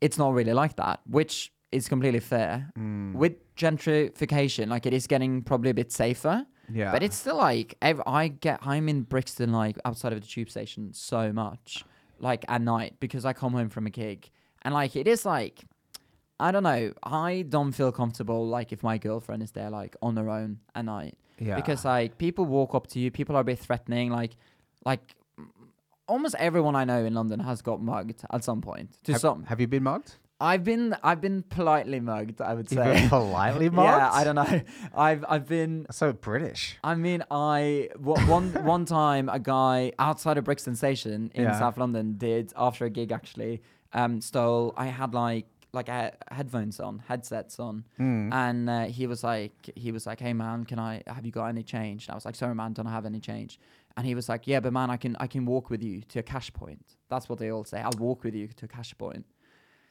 [0.00, 2.70] it's not really like that, which is completely fair.
[2.78, 3.14] Mm.
[3.14, 6.92] With gentrification, like it is getting probably a bit safer, Yeah.
[6.92, 10.50] but it's still like ev- I get I'm in Brixton like outside of the tube
[10.50, 11.84] station so much,
[12.18, 14.30] like at night because I come home from a gig
[14.62, 15.64] and like it is like
[16.40, 16.92] I don't know.
[17.02, 20.84] I don't feel comfortable like if my girlfriend is there like on her own at
[20.84, 21.54] night yeah.
[21.56, 24.10] because like people walk up to you, people are a bit threatening.
[24.10, 24.32] Like,
[24.84, 25.14] like
[26.08, 28.96] almost everyone I know in London has got mugged at some point.
[29.04, 30.16] To have, some, have you been mugged?
[30.40, 32.40] I've been I've been politely mugged.
[32.40, 32.92] I would You've say.
[32.94, 33.86] been politely mugged.
[33.88, 34.60] yeah, I don't know.
[34.94, 35.82] I've I've been.
[35.84, 36.76] That's so British.
[36.82, 41.58] I mean, I one one time a guy outside of Brixton Station in Yeah.
[41.58, 44.74] South London did after a gig actually um stole.
[44.76, 48.32] I had like like a headphones on, headsets on, Mm.
[48.32, 51.46] and uh, he was like, he was like, "Hey man, can I have you got
[51.46, 53.58] any change?" And I was like, "Sorry man, don't I have any change."
[53.96, 56.18] And he was like, "Yeah, but man, I can I can walk with you to
[56.20, 56.84] a cash point.
[57.10, 57.80] That's what they all say.
[57.80, 59.24] I'll walk with you to a cash point,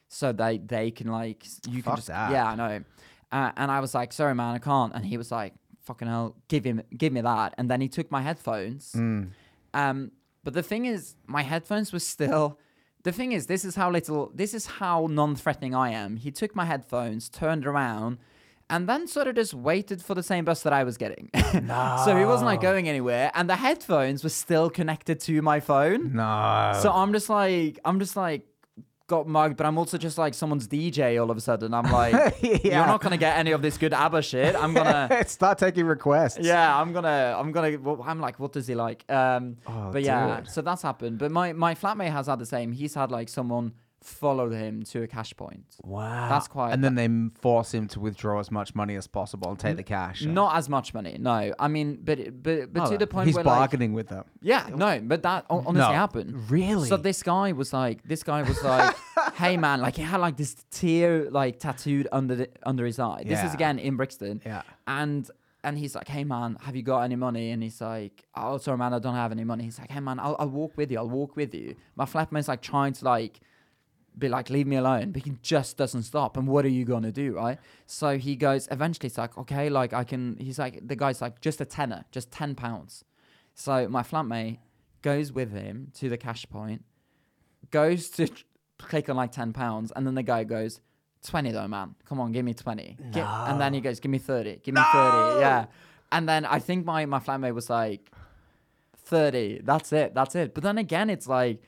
[0.07, 2.31] so they they can like you can just that.
[2.31, 2.83] yeah I know."
[3.31, 5.53] Uh, and I was like, "Sorry, man, I can't." And he was like,
[5.85, 8.93] "Fucking hell, give him give me that." And then he took my headphones.
[8.93, 9.29] Mm.
[9.73, 10.11] Um,
[10.43, 12.59] but the thing is, my headphones were still.
[13.03, 16.15] The thing is, this is how little, this is how non-threatening I am.
[16.15, 18.17] He took my headphones, turned around,
[18.69, 21.29] and then sort of just waited for the same bus that I was getting.
[21.35, 26.15] so he wasn't like going anywhere, and the headphones were still connected to my phone.
[26.15, 26.79] No.
[26.81, 28.47] So I'm just like, I'm just like,
[29.13, 31.73] got mugged, but I'm also just like someone's DJ all of a sudden.
[31.79, 32.13] I'm like,
[32.63, 34.55] you're not gonna get any of this good ABBA shit.
[34.55, 35.23] I'm gonna.
[35.27, 36.39] start taking requests.
[36.41, 37.77] Yeah, I'm gonna, I'm gonna.
[37.77, 39.05] Well, I'm like, what does he like?
[39.09, 40.49] Um, Oh, but yeah, dude.
[40.49, 41.19] so that's happened.
[41.19, 42.71] But my my flatmate has had the same.
[42.71, 43.73] He's had like someone
[44.03, 45.65] follow him to a cash point.
[45.83, 46.29] Wow.
[46.29, 47.07] That's quite- And then they
[47.39, 50.23] force him to withdraw as much money as possible and take the cash.
[50.23, 51.53] Not as much money, no.
[51.59, 54.25] I mean, but but but Oh, to the point he's where like, bargaining with them.
[54.41, 55.93] yeah, no, but that hon- honestly No.
[55.93, 56.51] happened.
[56.51, 56.87] Really?
[56.89, 58.95] So this guy was like, this guy was like,
[59.35, 63.23] hey man, like he had like this tear like tattooed under the, under his eye.
[63.25, 63.53] This is Yeah.
[63.53, 64.41] again in Brixton.
[64.45, 64.63] Yeah.
[64.87, 65.29] And
[65.65, 67.51] and he's like, hey man, have you got any money?
[67.51, 69.63] And he's like, oh sorry man, I don't have any money.
[69.63, 70.97] He's like, hey man, I'll, I'll walk with you.
[70.97, 71.75] I'll walk with you.
[71.95, 73.39] My flatmate's like trying to like
[74.17, 76.37] be like, leave me alone, but he just doesn't stop.
[76.37, 77.57] And what are you gonna do, right?
[77.85, 78.67] So he goes.
[78.69, 80.37] Eventually, it's like, okay, like I can.
[80.39, 83.03] He's like, the guy's like, just a tenner, just ten pounds.
[83.55, 84.59] So my flatmate
[85.01, 86.83] goes with him to the cash point,
[87.71, 88.27] goes to
[88.77, 90.79] click on like ten pounds, and then the guy goes,
[91.25, 91.95] twenty though, man.
[92.05, 92.97] Come on, give me twenty.
[93.11, 94.59] Gi- and then he goes, give me thirty.
[94.63, 95.39] Give me thirty.
[95.39, 95.65] Yeah.
[96.11, 98.11] And then I think my my flatmate was like,
[98.95, 99.59] thirty.
[99.63, 100.13] That's it.
[100.13, 100.53] That's it.
[100.53, 101.61] But then again, it's like.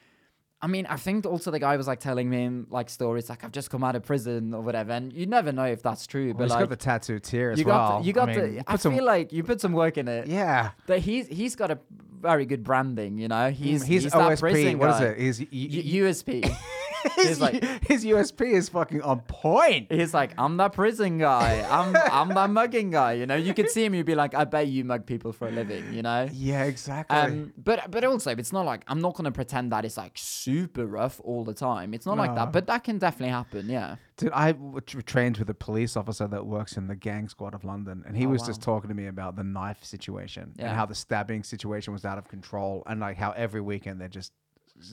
[0.61, 3.51] I mean, I think also the guy was like telling me like stories like I've
[3.51, 6.27] just come out of prison or whatever, and you never know if that's true.
[6.27, 7.75] Well, but he's like got the tattoo tear as you well.
[7.77, 8.63] got the, you got I mean, the.
[8.71, 10.27] I some- feel like you put some work in it.
[10.27, 10.71] Yeah.
[10.87, 11.79] That he's he's got a
[12.21, 13.17] very good branding.
[13.17, 14.75] You know, mm, he's He's, he's, that OSP.
[14.77, 15.05] What is guy.
[15.05, 15.19] it?
[15.19, 16.49] He's, U- USP.
[17.15, 19.91] his, he's like- his USP is fucking on point.
[19.91, 21.65] He's like, I'm that prison guy.
[21.69, 23.13] I'm I'm that mugging guy.
[23.13, 23.93] You know, you could see him.
[23.93, 25.93] You'd be like, I bet you mug people for a living.
[25.93, 26.27] You know.
[26.31, 27.15] Yeah, exactly.
[27.17, 30.85] Um, but but also, it's not like I'm not gonna pretend that it's like super
[30.85, 31.93] rough all the time.
[31.93, 33.69] It's not like that, but that can definitely happen.
[33.69, 33.95] Yeah.
[34.17, 37.65] Dude, I w- trained with a police officer that works in the gang squad of
[37.65, 38.47] London, and he Oh, was wow.
[38.47, 40.67] just talking to me about the knife situation Yeah.
[40.67, 44.07] and how the stabbing situation was out of control, and like how every weekend they're
[44.07, 44.31] just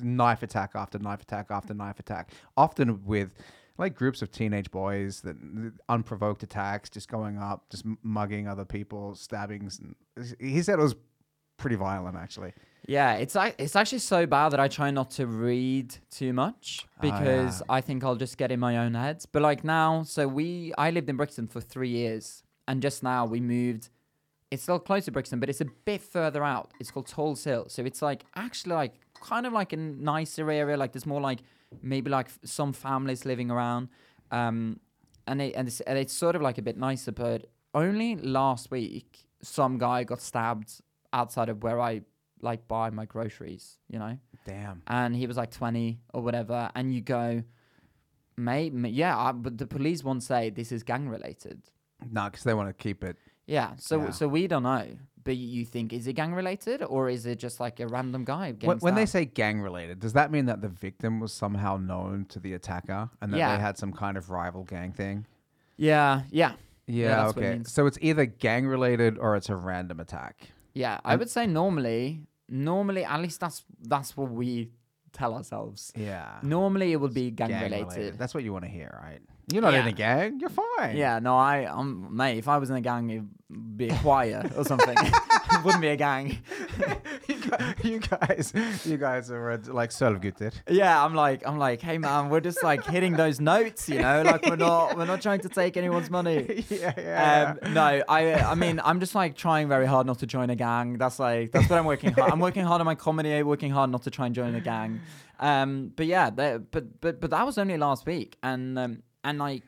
[0.03, 3.33] knife attack after knife attack after knife attack, often with
[3.79, 5.37] like groups of teenage boys that
[5.89, 9.81] unprovoked attacks, just going up, just mugging other people, stabbings.
[10.39, 10.95] He said it was
[11.57, 12.53] pretty violent, actually.
[12.87, 16.87] Yeah, it's ac- it's actually so bad that I try not to read too much
[17.03, 17.19] Oh, yeah.
[17.21, 19.25] because I think I'll just get in my own head.
[19.33, 23.25] But like now, so we I lived in Brixton for three years, and just now
[23.25, 23.89] we moved.
[24.51, 26.73] It's still close to Brixton, but it's a bit further out.
[26.79, 30.77] It's called Tulse Hill, so it's like actually like kind of like a nicer area.
[30.77, 31.41] Like there's more like
[31.81, 33.89] maybe like some families living around,
[34.31, 34.81] um,
[35.27, 37.13] and it and it's, and it's sort of like a bit nicer.
[37.13, 40.81] But only last week, some guy got stabbed
[41.13, 42.03] outside of where I
[42.41, 44.83] like buy my groceries, you know, Damn.
[44.89, 47.43] and he was like 20 or whatever, and you go,
[48.37, 51.63] mate, yeah, I, but the police won't say this is gang related.
[52.11, 53.17] No, because they want to keep it.
[53.47, 54.11] Yeah, so Yeah.
[54.11, 54.87] so we don't know,
[55.25, 58.53] but you think is it gang related or is it just like a random guy?
[58.53, 61.77] Getting When, when they say gang related, does that mean that the victim was somehow
[61.77, 63.57] known to the attacker and that Yeah.
[63.57, 65.27] they had some kind of rival gang thing?
[65.77, 66.53] yeah, yeah,
[66.87, 67.55] Yeah, that's what it okay.
[67.57, 67.73] means.
[67.73, 70.49] So it's either gang related or it's a random attack.
[70.75, 71.01] yeah.
[71.05, 74.71] I would say normally, normally at least that's that's what we
[75.13, 75.93] tell ourselves.
[75.97, 76.39] Yeah.
[76.43, 78.19] Normally it would be gang, related.
[78.19, 79.21] That's what you want to hear, right?
[79.51, 80.39] You're not in a gang.
[80.41, 80.97] You're fine.
[80.97, 82.39] Yeah, no, I, um, mate.
[82.39, 84.97] If I was in a gang, it'd be a choir or something.
[84.99, 86.39] it wouldn't be a gang.
[87.29, 90.53] you, guys, you guys, you guys are uh, like sølvgutter.
[90.69, 94.23] Yeah, I'm like, I'm like, hey man, we're just like hitting those notes, you know,
[94.23, 96.65] like we're not, we're not trying to take anyone's money.
[96.71, 97.55] yeah, yeah.
[97.63, 100.57] Um, no, I, I mean, I'm just like trying very hard not to join a
[100.57, 100.99] gang.
[100.99, 102.33] That's like, that's what I'm working hard.
[102.33, 103.43] I'm working hard on my comedy.
[103.43, 105.01] Working hard not to try and join a gang.
[105.41, 109.39] Um, but yeah, that, but but but that was only last week, and um, and
[109.39, 109.65] like,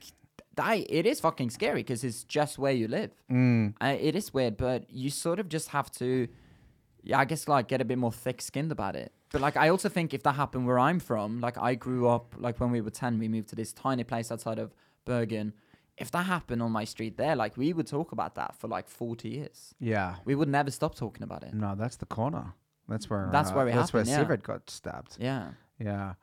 [0.56, 3.10] that it is fucking scary because it's just where you live.
[3.30, 3.74] Mm.
[3.80, 6.28] Uh, it is weird, but you sort of just have to,
[7.02, 9.12] yeah, I guess like get a bit more thick-skinned about it.
[9.32, 12.34] But like, I also think if that happened where I'm from, like I grew up,
[12.38, 14.72] like when we were ten, we moved to this tiny place outside of
[15.04, 15.54] Bergen.
[15.96, 18.88] If that happened on my street there, like we would talk about that for like
[18.88, 19.74] forty years.
[19.80, 20.16] Yeah.
[20.24, 21.52] We would never stop talking about it.
[21.52, 22.54] No, that's the corner.
[22.88, 23.28] That's where.
[23.32, 24.36] That's uh, where it That's where happened, yeah.
[24.36, 25.16] Sivert got stabbed.
[25.18, 25.48] Yeah,
[25.80, 26.14] Yeah.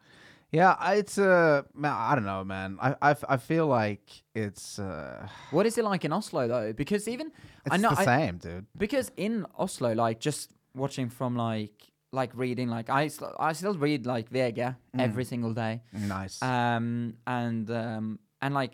[0.51, 2.77] Yeah, it's uh, man, I don't know, man.
[2.81, 4.03] I, I, I feel like
[4.35, 6.73] it's uh, what is it like in Oslo though?
[6.73, 7.27] Because even
[7.65, 8.65] it's I know the I, same, dude.
[8.77, 14.05] because in Oslo, like just watching from like like reading like I I still read
[14.05, 15.83] like VG every single day.
[15.93, 16.41] Nice.
[16.41, 18.73] Um and um and like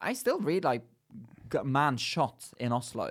[0.00, 0.82] I still read like
[1.50, 3.06] g- man shot in Oslo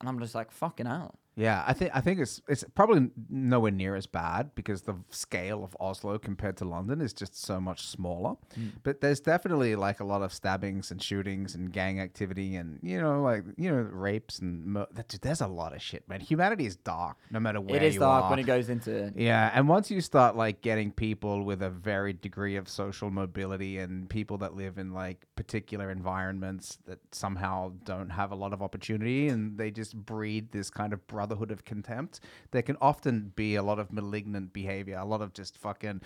[0.00, 1.18] and I'm just like fucking hell.
[1.38, 5.62] Yeah, I think I think it's it's probably nowhere near as bad because the scale
[5.62, 8.34] of Oslo compared to London is just so much smaller.
[8.58, 8.72] Mm.
[8.82, 13.00] But there's definitely like a lot of stabbings and shootings and gang activity and you
[13.00, 16.18] know like you know rapes and dude, there's a lot of shit, man.
[16.18, 18.30] Humanity is dark no matter where it is dark are.
[18.30, 19.12] when it goes into.
[19.14, 23.78] Yeah, and once you start like getting people with a varied degree of social mobility
[23.78, 28.60] and people that live in like particular environments that somehow don't have a lot of
[28.60, 32.20] opportunity and they just breed this kind of brotherhood of contempt,
[32.50, 36.00] there can often be a lot of malignant behavior, a lot of just fucking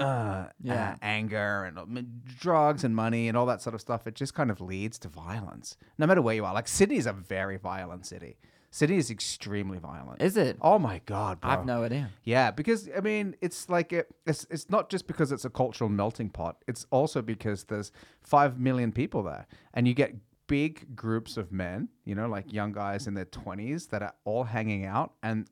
[0.00, 0.92] uh, Yeah.
[0.92, 2.02] uh, anger and uh,
[2.40, 4.06] drugs and money and all that sort of stuff.
[4.06, 6.54] It just kind of leads to violence, no matter where you are.
[6.54, 8.36] Like Sydney is a very violent city.
[8.70, 10.22] Sydney is extremely violent.
[10.22, 10.56] Is it?
[10.62, 11.50] Oh my god, bro.
[11.50, 12.08] I've no idea.
[12.24, 15.90] Yeah, because I mean, it's like it, it's it's not just because it's a cultural
[15.90, 16.56] melting pot.
[16.66, 17.92] It's also because there's
[18.22, 20.14] five million people there, and you get
[20.52, 24.44] big groups of men, you know, like young guys in their twenties that are all
[24.44, 25.48] hanging out, and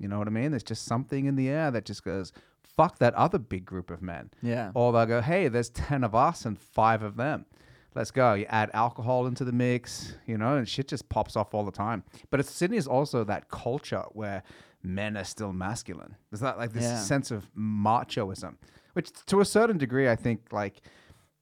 [0.00, 0.50] you know what I mean.
[0.50, 2.32] There's just something in the air that just goes,
[2.76, 4.72] "Fuck that other big group of men." Yeah.
[4.74, 7.46] Or they'll go, "Hey, there's ten of us and five of them."
[7.94, 8.34] Let's go.
[8.34, 11.70] You add alcohol into the mix, you know, and shit just pops off all the
[11.86, 12.02] time.
[12.30, 14.42] But it's, Sydney is also that culture where
[14.82, 16.16] men are still masculine.
[16.30, 16.98] There's that like this Yeah.
[16.98, 18.56] sense of machoism,
[18.94, 20.80] which to a certain degree, I think like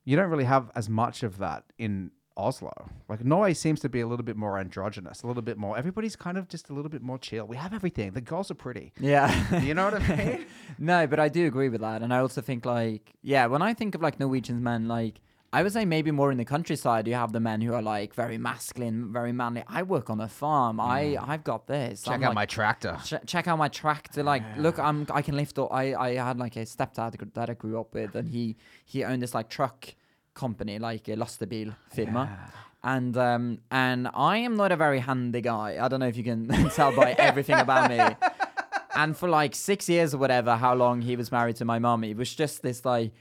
[0.04, 2.88] you don't really have as much of that in Oslo.
[3.08, 5.76] Like Norway seems to be a little bit more androgynous, a little bit more.
[5.76, 7.46] Everybody's kind of just a little bit more chill.
[7.46, 8.12] We have everything.
[8.12, 8.92] The girls are pretty.
[8.98, 9.60] Yeah.
[9.60, 10.46] You know what I mean?
[10.78, 13.74] no, but I do agree with that, and I also think like yeah, when I
[13.74, 15.20] think of like Norwegian men, like
[15.52, 18.14] I would say maybe more in the countryside, you have the men who are like
[18.14, 19.64] very masculine, very manly.
[19.66, 20.78] I work on a farm.
[20.78, 22.02] I I've got this.
[22.02, 22.04] Mm.
[22.04, 22.98] Check I'm out like, my tractor.
[23.04, 24.22] Ch- check out my tractor.
[24.22, 25.72] Like, look, I'm I can lift up.
[25.72, 29.22] I I had like a stepdad that I grew up with, and he he owned
[29.22, 29.94] this like truck
[30.34, 32.28] company, like a lastebil firma.
[32.82, 35.78] And um and I am not a very handy guy.
[35.80, 38.00] I don't know if you can tell by everything about me.
[38.92, 42.02] And for like six years or whatever, how long he was married to my mum,
[42.04, 43.12] it was just this like,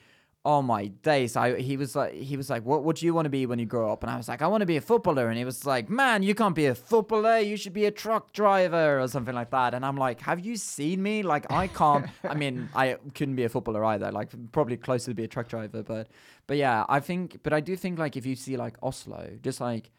[0.51, 1.31] oh my days.
[1.43, 3.59] I he was like he was like, what what do you want to be when
[3.63, 4.01] you grow up?
[4.03, 5.25] And I was like, I want to be a footballer.
[5.29, 7.37] And he was like, man, you can't be a footballer.
[7.51, 9.73] You should be a truck driver or something like that.
[9.75, 11.15] And I'm like, have you seen me?
[11.33, 12.05] Like I can't.
[12.23, 12.85] I mean, I
[13.15, 14.11] couldn't be a footballer either.
[14.19, 15.83] Like probably closer to be a truck driver.
[15.83, 16.05] But
[16.47, 17.25] but yeah, I think.
[17.43, 19.91] But I do think like if you see like Oslo, just like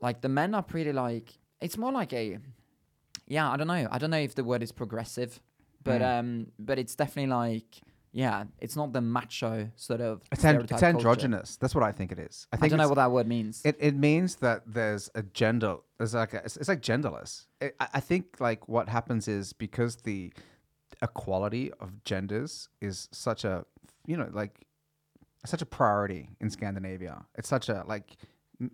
[0.00, 1.28] like the men are pretty like
[1.60, 2.38] it's more like a
[3.26, 5.40] yeah i don't know i don't know if the word is progressive
[5.82, 6.18] but Mm.
[6.18, 7.70] um but it's definitely like
[8.16, 10.86] yeah it's not the macho sort of It's, an, it's culture.
[10.86, 11.56] androgynous.
[11.56, 12.46] That's what I think it is.
[12.52, 15.76] I i don't know what that word means It, it means that there's a gender.
[15.98, 17.46] There's like a, it's, it's like genderless.
[17.60, 20.32] It, I I think like what happens is because the
[21.02, 23.54] equality of genders is such a
[24.06, 24.54] you know like
[25.44, 27.14] such a priority in Scandinavia.
[27.38, 28.08] It's such a like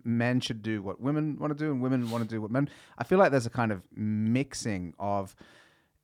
[0.05, 2.69] men should do what women want to do and women want to do what men.
[2.97, 5.35] I feel like there's a kind of mixing of.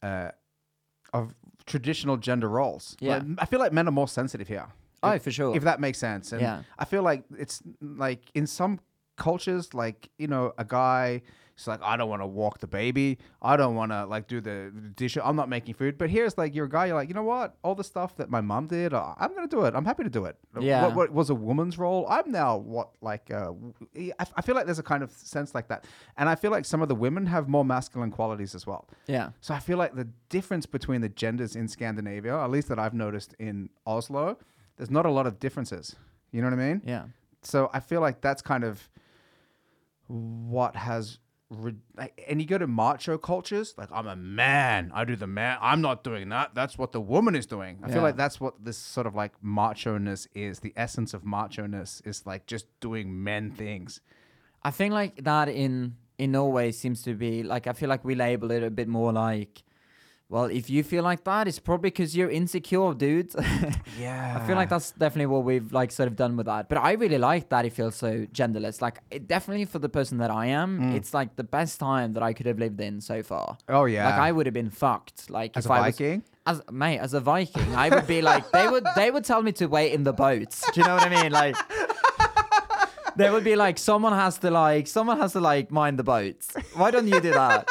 [0.02, 0.32] Uh,
[1.18, 1.34] of
[1.66, 2.96] traditional gender roles.
[3.00, 3.18] Yeah.
[3.18, 4.68] Like, I feel like men are more sensitive here.
[5.04, 6.32] oh If- for sure if that makes sense.
[6.34, 6.64] And Yeah.
[6.80, 8.80] I feel like it's like in some
[9.18, 11.22] cultures, like, you know, a guy
[11.58, 13.18] is like, I don't want to walk the baby.
[13.42, 15.18] I don't want to like do the, dish.
[15.22, 15.98] I'm not making food.
[15.98, 17.56] But here's like, you're a guy, you're like, you know what?
[17.64, 19.74] All the stuff that my mom did, uh, I'm going to do it.
[19.76, 20.38] I'm happy to do it.
[20.60, 20.84] Yeah.
[20.88, 22.06] What, what was a woman's role?
[22.10, 23.54] I'm now what, like, uh,
[24.38, 25.86] I feel like there's a kind of sense like that.
[26.18, 28.88] And I feel like some of the women have more masculine qualities as well.
[29.08, 32.80] yeah So I feel like the difference between the genders in Scandinavia, at least that
[32.80, 34.38] I've noticed in Oslo,
[34.78, 35.96] there's not a lot of differences.
[36.32, 36.82] You know what I mean?
[36.86, 37.06] yeah
[37.42, 38.90] So I feel like that's kind of
[40.08, 41.20] what has.
[41.96, 45.58] Like, and you go to macho cultures, like I'm a man, I do the man.
[45.62, 46.54] I'm not doing that.
[46.54, 47.80] That's what the woman is doing.
[47.82, 47.94] I Yeah.
[47.94, 50.60] feel like that's what this sort of like macho ness is.
[50.60, 54.02] The essence of macho ness is like just doing men things.
[54.64, 58.16] i think like that in in norway seems to be like i feel like we
[58.16, 59.62] label it a bit more like
[60.30, 63.32] well if you feel like that it's probably because you're insecure dude
[64.00, 66.70] Yeah, I feel like that's definitely what we've like sort of done with that.
[66.70, 68.82] But I really like that it feels so genderless.
[68.82, 70.96] Like it definitely for the person that I am, Mm.
[70.96, 73.58] it's like the best time that I could have lived in so far.
[73.70, 75.30] Oh yeah, Like I would have been fucked.
[75.30, 76.24] Like as if a I was Viking.
[76.46, 79.52] as mate, as a Viking, I would be like they would they would tell me
[79.54, 80.64] to wait in the boats.
[80.74, 81.32] Do you know what I mean?
[81.32, 81.56] Like
[83.16, 86.54] there would be like someone has to like someone has to like mind the boats.
[86.76, 87.68] Why don't you do that?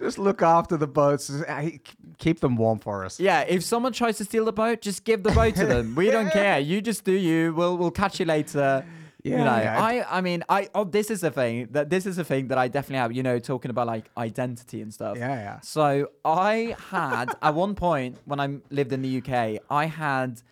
[0.00, 1.30] Just look after the boats.
[2.18, 3.18] Keep them warm for us.
[3.20, 5.94] Yeah, if someone tries to steal the boat, just give the boat to them.
[5.94, 6.58] We don't care.
[6.58, 7.52] You just do you.
[7.54, 8.84] We'll we'll catch you later.
[9.22, 9.82] Yeah, you know, yeah.
[9.82, 12.58] I I mean, I oh, this is a thing that this is a thing that
[12.58, 13.12] I definitely have.
[13.12, 15.16] You know, talking about like identity and stuff.
[15.16, 15.60] Yeah, yeah.
[15.60, 20.42] So I had at one point when I lived in the UK, I had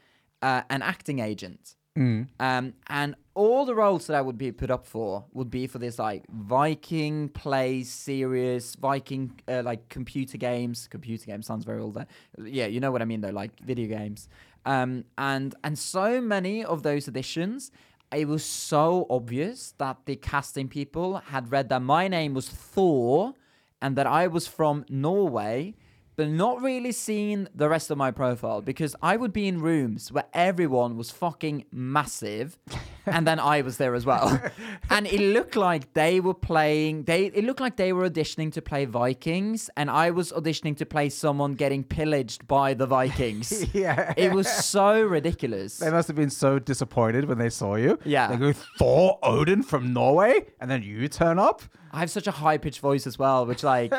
[0.41, 2.29] uh, an acting agent, Mm.
[2.41, 5.79] um, and all the roles that I would be put up for would be for
[5.79, 10.89] this like Viking plays series, Viking uh, like computer games.
[10.89, 11.95] Computer games sounds very old.
[11.95, 12.07] There.
[12.39, 14.29] Yeah, you know what I mean though, like video games.
[14.65, 17.71] Um, and and so many of those editions,
[18.13, 23.35] it was so obvious that the casting people had read that my name was Thor
[23.81, 25.75] and that I was from Norway,
[26.17, 30.13] but not really seen the rest of my profile because I would be in rooms
[30.13, 32.59] where everyone was fucking massive,
[33.07, 34.41] and then I was there as well,
[34.91, 37.05] and it looked like they were playing.
[37.05, 40.87] They it looked like they were auditioning to play Vikings, and I was auditioning to
[40.87, 43.67] play someone getting pillaged by the Vikings.
[43.73, 44.13] Yeah.
[44.17, 45.79] It was so ridiculous.
[45.79, 47.99] They must have been so disappointed when they saw you.
[48.05, 48.29] Yeah.
[48.29, 50.47] They go, Thor Odin from Norway?
[50.61, 51.63] And then you turn up?
[51.95, 53.93] I have such a high pitched voice as well, which like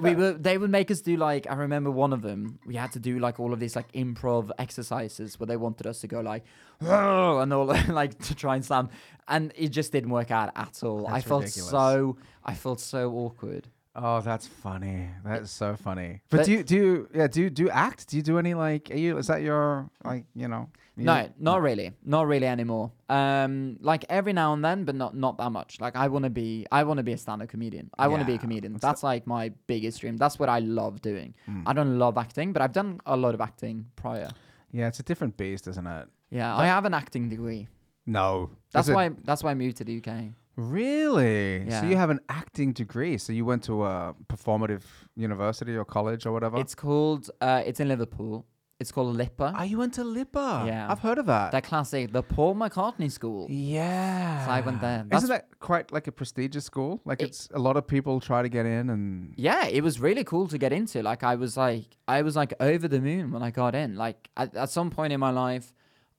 [0.00, 2.92] we were they would make us do like I remember one of them we had
[2.92, 6.20] to do like all of these like improv exercises where they wanted us to go
[6.20, 6.44] like
[6.80, 8.88] and all like to try and sound
[9.28, 11.06] and it just didn't work out at all.
[11.06, 11.70] I felt ridiculous.
[11.70, 13.68] so I felt so awkward.
[13.96, 15.08] Oh, that's funny.
[15.24, 16.20] That's so funny.
[16.28, 18.08] But, But- do you do you yeah, do you do you act?
[18.08, 20.68] Do you do any like are you is that your like, you know?
[20.96, 22.90] you- No, not really, not really anymore.
[23.08, 25.80] Um, like every now and then, but not not that much.
[25.80, 27.90] Like I want to be, I want to be a stand-up comedian.
[27.96, 28.76] I want to be a Yeah, comedian.
[28.80, 30.16] that's like my biggest dream.
[30.16, 31.34] That's what I love doing.
[31.48, 31.62] Mm.
[31.66, 34.30] I don't love acting, but I've done a lot of acting prior.
[34.72, 36.08] Yeah, it's a different beast, isn't it?
[36.30, 37.68] Yeah, I have an acting degree.
[38.06, 38.50] No.
[38.72, 39.10] That's Is it- why.
[39.22, 40.32] That's why I moved to the UK.
[40.56, 41.68] Really?
[41.70, 43.18] So you have an acting degree.
[43.18, 44.82] So you went to a performative
[45.16, 46.58] university or college or whatever?
[46.58, 47.30] It's called.
[47.40, 48.46] Uh, it's in Liverpool.
[48.80, 49.54] It's called LIPA.
[49.56, 50.64] Oh, you went to LIPA.
[50.66, 50.90] Yeah.
[50.90, 51.52] I've heard of that.
[51.52, 53.46] that classic, the Paul McCartney School.
[53.48, 54.44] yeah.
[54.44, 55.04] So I went there.
[55.04, 57.00] That's- Isn't that quite like a prestigious school?
[57.04, 60.00] Like It- it's a lot of people try to get in and Yeah, it was
[60.00, 61.02] really cool to get into.
[61.02, 63.94] Like I was like I was like over the moon when I got in.
[63.96, 65.72] Like at, at some point in my life,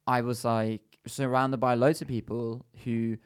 [0.08, 3.18] I was like surrounded by loads of people who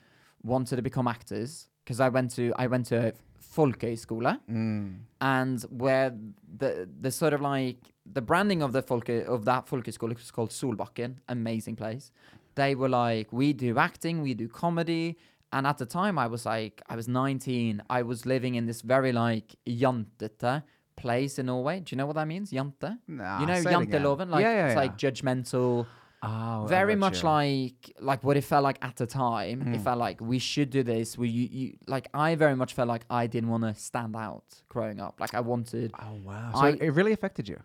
[0.43, 3.13] wanted to become actors because I went to I went to
[3.55, 6.15] Folkehøyskole mm, and where
[6.57, 10.49] the the sort of like the branding of the folke of that folkeskole was called
[10.49, 12.11] Solbakken, amazing place.
[12.55, 15.17] They were like, we do acting, we do comedy,
[15.53, 18.81] and at the time I was like, I was 19, I was living in this
[18.81, 20.63] very like jantete
[20.95, 21.79] place in Norway.
[21.79, 22.51] Do you know what that means?
[22.51, 22.97] Jante.
[23.07, 24.79] Nah, you know janteloven, like yeah, yeah, it's yeah.
[24.79, 25.87] like judgmental
[26.23, 27.29] oh, very much you.
[27.29, 29.61] like like what it felt like at the time.
[29.73, 29.83] It Mm.
[29.83, 31.17] felt like we should do this.
[31.17, 34.43] We you, you like I very much felt like I didn't want to stand out
[34.69, 35.19] growing up.
[35.19, 35.91] Like I wanted.
[35.99, 36.51] Oh wow!
[36.53, 37.59] So I- it really affected you.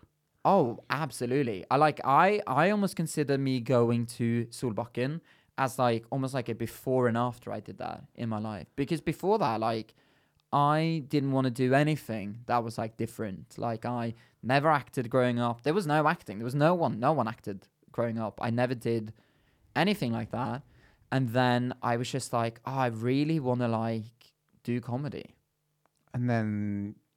[0.45, 1.65] Oh, absolutely.
[1.71, 5.21] I like I I almost consider me going to Solbakken
[5.57, 8.99] as like almost like a before and after I did that in my life because
[9.01, 9.95] before that like
[10.53, 13.57] I didn't want to do anything that was like different.
[13.57, 15.63] Like I never acted growing up.
[15.63, 16.37] There was no acting.
[16.39, 16.99] There was no one.
[16.99, 17.67] No one acted
[17.97, 18.35] growing up.
[18.47, 19.05] I never did
[19.83, 20.61] anything like that.
[21.11, 24.17] And then I was just like, oh, I really want to like
[24.63, 25.27] do comedy.
[26.13, 26.47] And then,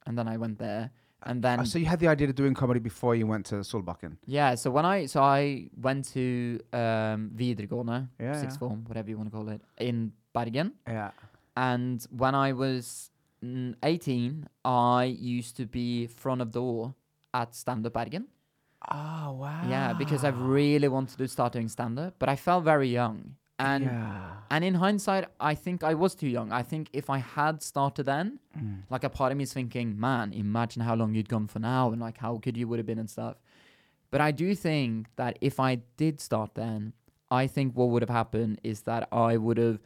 [0.05, 0.91] And then I went there.
[1.23, 3.55] And then oh, so you had the idea of doing comedy before you went to
[3.71, 4.11] Solbakken.
[4.25, 8.59] Yeah, so when I so I went to um videregående, Yeah, sixth yeah.
[8.59, 10.71] form, whatever you want to call it, in Bergen.
[10.87, 11.11] Yeah.
[11.55, 13.11] And when I was
[13.43, 15.03] mm, 18, I
[15.39, 16.93] used to be front of door
[17.33, 18.25] at Stand Up Bergen.
[18.89, 19.61] Oh wow.
[19.67, 23.35] Yeah, because I really wanted to start doing stand up, but I felt very young.
[23.59, 24.31] And yeah.
[24.49, 26.51] and in hindsight, I think I was too young.
[26.51, 28.83] I think if I had started then, Mm.
[28.89, 31.91] like a part of me is thinking, man, imagine how long you'd gone for now
[31.91, 33.35] and like how good you would have been and stuff.
[34.11, 36.93] But I do think that if I did start then,
[37.29, 39.79] I think what would have happened is that I would have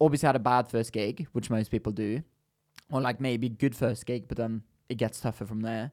[0.00, 2.22] obviously had a bad first gig, which most people do,
[2.90, 5.92] or like maybe good first gig, but then it gets tougher from there.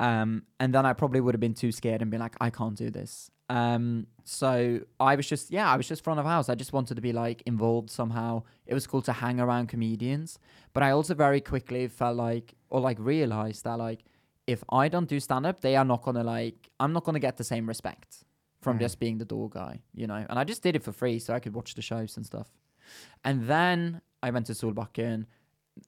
[0.00, 2.76] Um, and then I probably would have been too scared and been like, I can't
[2.76, 3.30] do this.
[3.50, 6.48] Um, so I was just, yeah, I was just front of house.
[6.48, 8.42] I just wanted to be like involved somehow.
[8.66, 10.38] It was cool to hang around comedians,
[10.74, 14.04] but I also very quickly felt like, or like realized that like,
[14.46, 17.36] if I don't do stand up, they are not gonna like, I'm not gonna get
[17.38, 18.24] the same respect
[18.60, 18.80] from Mm.
[18.80, 20.24] just being the door guy, you know.
[20.28, 22.48] And I just did it for free so I could watch the shows and stuff.
[23.24, 25.26] And then I went to Solbakken.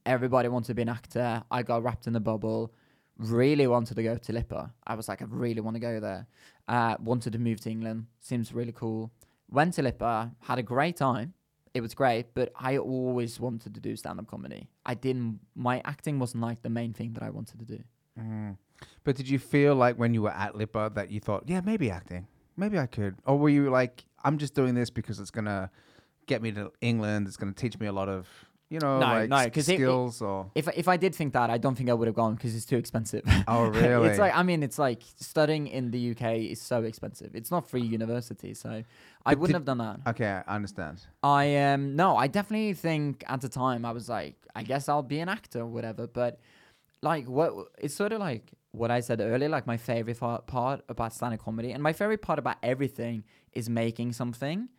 [0.05, 1.43] Everybody wanted to be an actor.
[1.51, 2.73] I got wrapped in the bubble.
[3.17, 4.71] Really wanted to go to LIPA.
[4.85, 6.27] I was like, I really want to go there.
[6.67, 8.07] Uh, wanted to move to England.
[8.19, 9.11] Seems really cool.
[9.49, 10.31] Went to LIPA.
[10.39, 11.33] Had a great time.
[11.73, 14.67] It was great, but I always wanted to do stand up comedy.
[14.85, 17.83] I didn't, my acting wasn't like the main thing that I wanted to do.
[18.19, 18.57] Mm.
[19.03, 21.89] But did you feel like when you were at LIPA that you thought, yeah, maybe
[21.89, 25.71] acting, maybe I could, or were you like, I'm just doing this because it's gonna
[26.31, 27.27] get me to England.
[27.27, 28.27] It's going to teach me a lot of
[28.73, 31.13] you know No, like no, s- 'cause it- it- skills or If if I did
[31.19, 33.23] think that, I don't think I would have gone because it's too expensive.
[33.47, 34.07] oh really?
[34.09, 37.31] it's like I mean, it's like studying in the UK is so expensive.
[37.39, 38.69] It's not free university, so
[39.25, 39.97] I wouldn't did- have done that.
[40.11, 40.97] okay, I understand.
[41.21, 45.03] I um no, I definitely think at the time I was like, I guess I'll
[45.15, 46.07] be an actor or whatever.
[46.07, 46.39] But
[47.01, 51.13] like what it's sort of like what I said earlier, like my favorite part about
[51.13, 54.69] stand-up comedy and my favorite part about everything is making something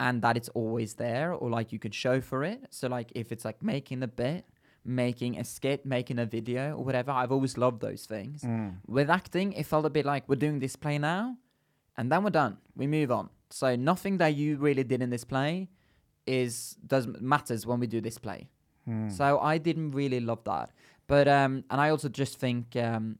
[0.00, 2.60] and that it's always there or like you could show for it.
[2.70, 4.46] So like if it's like making a bit,
[4.84, 8.42] making a skit, making a video or whatever, I've always loved those things.
[8.42, 8.76] Mm.
[8.86, 11.36] With acting, it felt a bit like we're doing this play now,
[11.96, 12.58] and then we're done.
[12.76, 13.30] We move on.
[13.50, 15.68] So nothing that you really did in this play
[16.26, 18.48] is does matters when we do this play.
[18.88, 19.10] Mm.
[19.10, 20.70] So I didn't really love that.
[21.06, 23.18] But um, and I also just think um,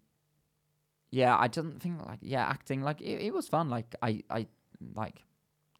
[1.11, 3.69] yeah, I didn't think like yeah, acting like it, it was fun.
[3.69, 4.47] Like I I
[4.95, 5.25] like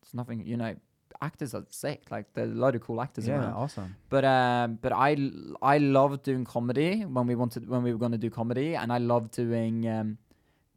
[0.03, 0.75] it's nothing you know.
[1.21, 2.11] Actors are sick.
[2.11, 3.53] Like there's a lot of cool actors Yeah, around.
[3.55, 3.97] awesome.
[4.09, 5.17] But um, but I
[5.63, 8.93] I loved doing comedy when we wanted when we were going to do comedy, and
[8.93, 10.19] I loved doing um,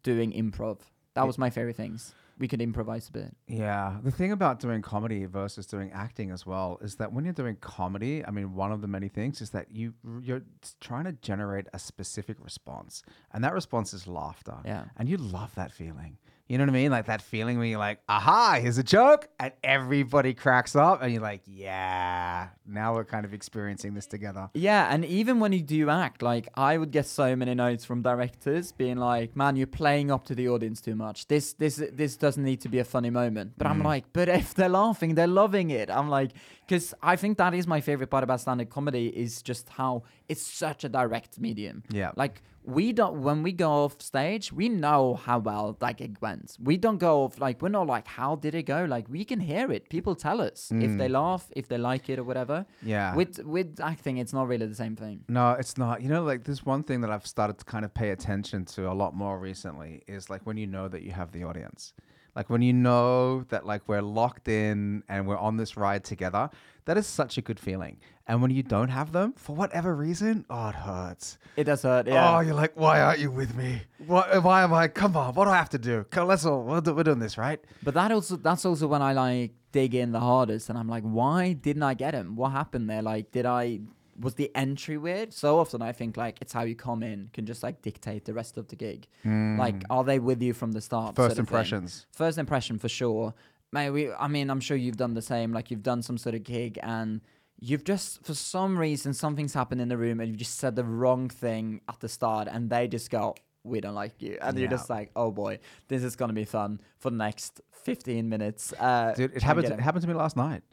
[0.03, 0.79] doing improv.
[1.13, 1.23] That Yeah.
[1.25, 2.15] was my favorite things.
[2.39, 3.35] We could improvise a bit.
[3.47, 7.35] Yeah, the thing about doing comedy versus doing acting as well is that when you're
[7.35, 10.41] doing comedy, I mean, one of the many things is that you you're
[10.79, 14.57] trying to generate a specific response, and that response is laughter.
[14.65, 14.85] Yeah.
[14.97, 16.17] and you love that feeling.
[16.51, 16.91] You know what I mean?
[16.91, 21.09] Like that feeling when you're like, "Aha, here's a joke," and everybody cracks up, and
[21.13, 25.61] you're like, "Yeah, now we're kind of experiencing this together." Yeah, and even when you
[25.61, 29.65] do act, like I would get so many notes from directors being like, "Man, you're
[29.81, 31.27] playing up to the audience too much.
[31.29, 33.85] This this this doesn't need to be a funny moment." But I'm Mm.
[33.85, 36.31] like, "But if they're laughing, they're loving it." I'm like,
[36.67, 40.45] because I think that is my favorite part about stand-up comedy is just how it's
[40.45, 41.83] such a direct medium.
[41.89, 42.11] Yeah.
[42.17, 46.57] Like we don't when we go off stage, we know how well that gig went.
[46.61, 48.85] We don't go off like we're not like how did it go?
[48.85, 49.89] Like we can hear it.
[49.89, 51.13] People tell us if they hmm.
[51.13, 52.65] laugh, if they like it or whatever.
[52.83, 53.15] Yeah.
[53.15, 55.23] With with acting, it's not really the same thing.
[55.27, 56.01] No, it's not.
[56.01, 58.91] You know, like there's one thing that I've started to kind of pay attention to
[58.91, 61.93] a lot more recently is like when you know that you have the audience.
[62.35, 66.49] Like when you know that like we're locked in and we're on this ride together,
[66.85, 67.97] that is such a good feeling.
[68.27, 71.37] And when you don't have them, for whatever reason, oh, it hurts.
[71.57, 72.07] It does hurt.
[72.07, 72.37] Yeah.
[72.37, 73.81] Oh, you're like, why aren't you with me?
[74.07, 74.41] What?
[74.43, 74.87] Why am I?
[74.87, 76.05] Come on, what do I have to do?
[76.09, 76.63] Come, let's all.
[76.63, 77.59] We're, do- we're doing this, right?
[77.83, 81.03] But that also that's also when I like dig in the hardest, and I'm like,
[81.03, 82.35] why didn't I get him?
[82.37, 83.01] What happened there?
[83.01, 83.81] Like, did I
[84.19, 85.33] was the entry weird?
[85.33, 88.33] So often I think like it's how you come in can just like dictate the
[88.33, 89.07] rest of the gig.
[89.23, 91.15] Like, are they with you from the start?
[91.15, 91.41] First sort of thing?
[91.43, 92.05] impressions.
[92.11, 93.33] First impression for sure.
[93.73, 95.53] Mate, we, I mean, I'm sure you've done the same.
[95.53, 97.21] Like, you've done some sort of gig and
[97.59, 100.83] you've just, for some reason, something's happened in the room and you've just said the
[100.83, 103.33] wrong thing at the start and they just go,
[103.63, 104.37] we don't like you.
[104.41, 107.61] And you're just like, oh boy, this is going to be fun for the next
[107.71, 108.73] 15 minutes.
[108.77, 109.63] Uh, Dude, it happened.
[109.63, 109.79] get To, him.
[109.79, 110.63] it happened to me last night.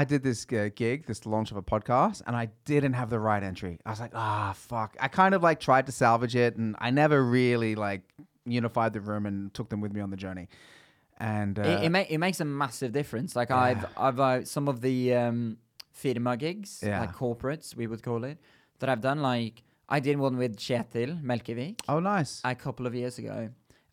[0.00, 3.18] I did this uh, gig, this launch of a podcast, and I didn't have the
[3.18, 3.78] right entry.
[3.86, 4.90] I was like, ah, fuck.
[5.00, 8.02] I kind of like tried to salvage it, and I never really like
[8.44, 10.48] unified the room and took them with me on the journey.
[11.18, 13.34] And uh, it, it, ma- it makes a massive difference.
[13.34, 13.50] Like.
[13.50, 15.56] I've I've uh, some of the um,
[15.92, 17.00] firma gigs, Yeah.
[17.00, 18.38] like corporates, we would call it,
[18.80, 19.22] that I've done.
[19.22, 22.42] Like I did one with Kjetil Melkevik oh, nice.
[22.44, 23.48] a couple of years ago,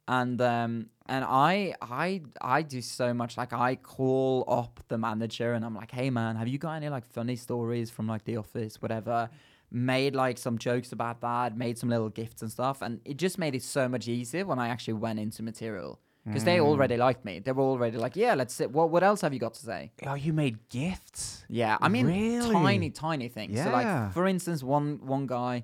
[0.07, 3.37] and um, and I I I do so much.
[3.37, 6.89] Like I call up the manager and I'm like, hey man, have you got any
[6.89, 9.29] like funny stories from like the office, whatever?
[9.71, 13.39] Made like some jokes about that, made some little gifts and stuff, and it just
[13.39, 17.25] made it so much easier when I actually went into material because they already liked
[17.25, 17.39] me.
[17.39, 18.71] They were already like, yeah, let's sit.
[18.71, 19.91] What what else have you got to say?
[20.05, 21.43] oh, you made gifts.
[21.49, 22.53] Yeah, I mean, Really?
[22.53, 23.57] tiny, tiny things.
[23.57, 23.71] So, Yeah.
[24.03, 25.63] like, for instance, one one guy,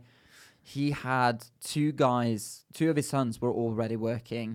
[0.76, 1.36] he had
[1.74, 2.42] two guys,
[2.74, 4.50] two of his sons were already working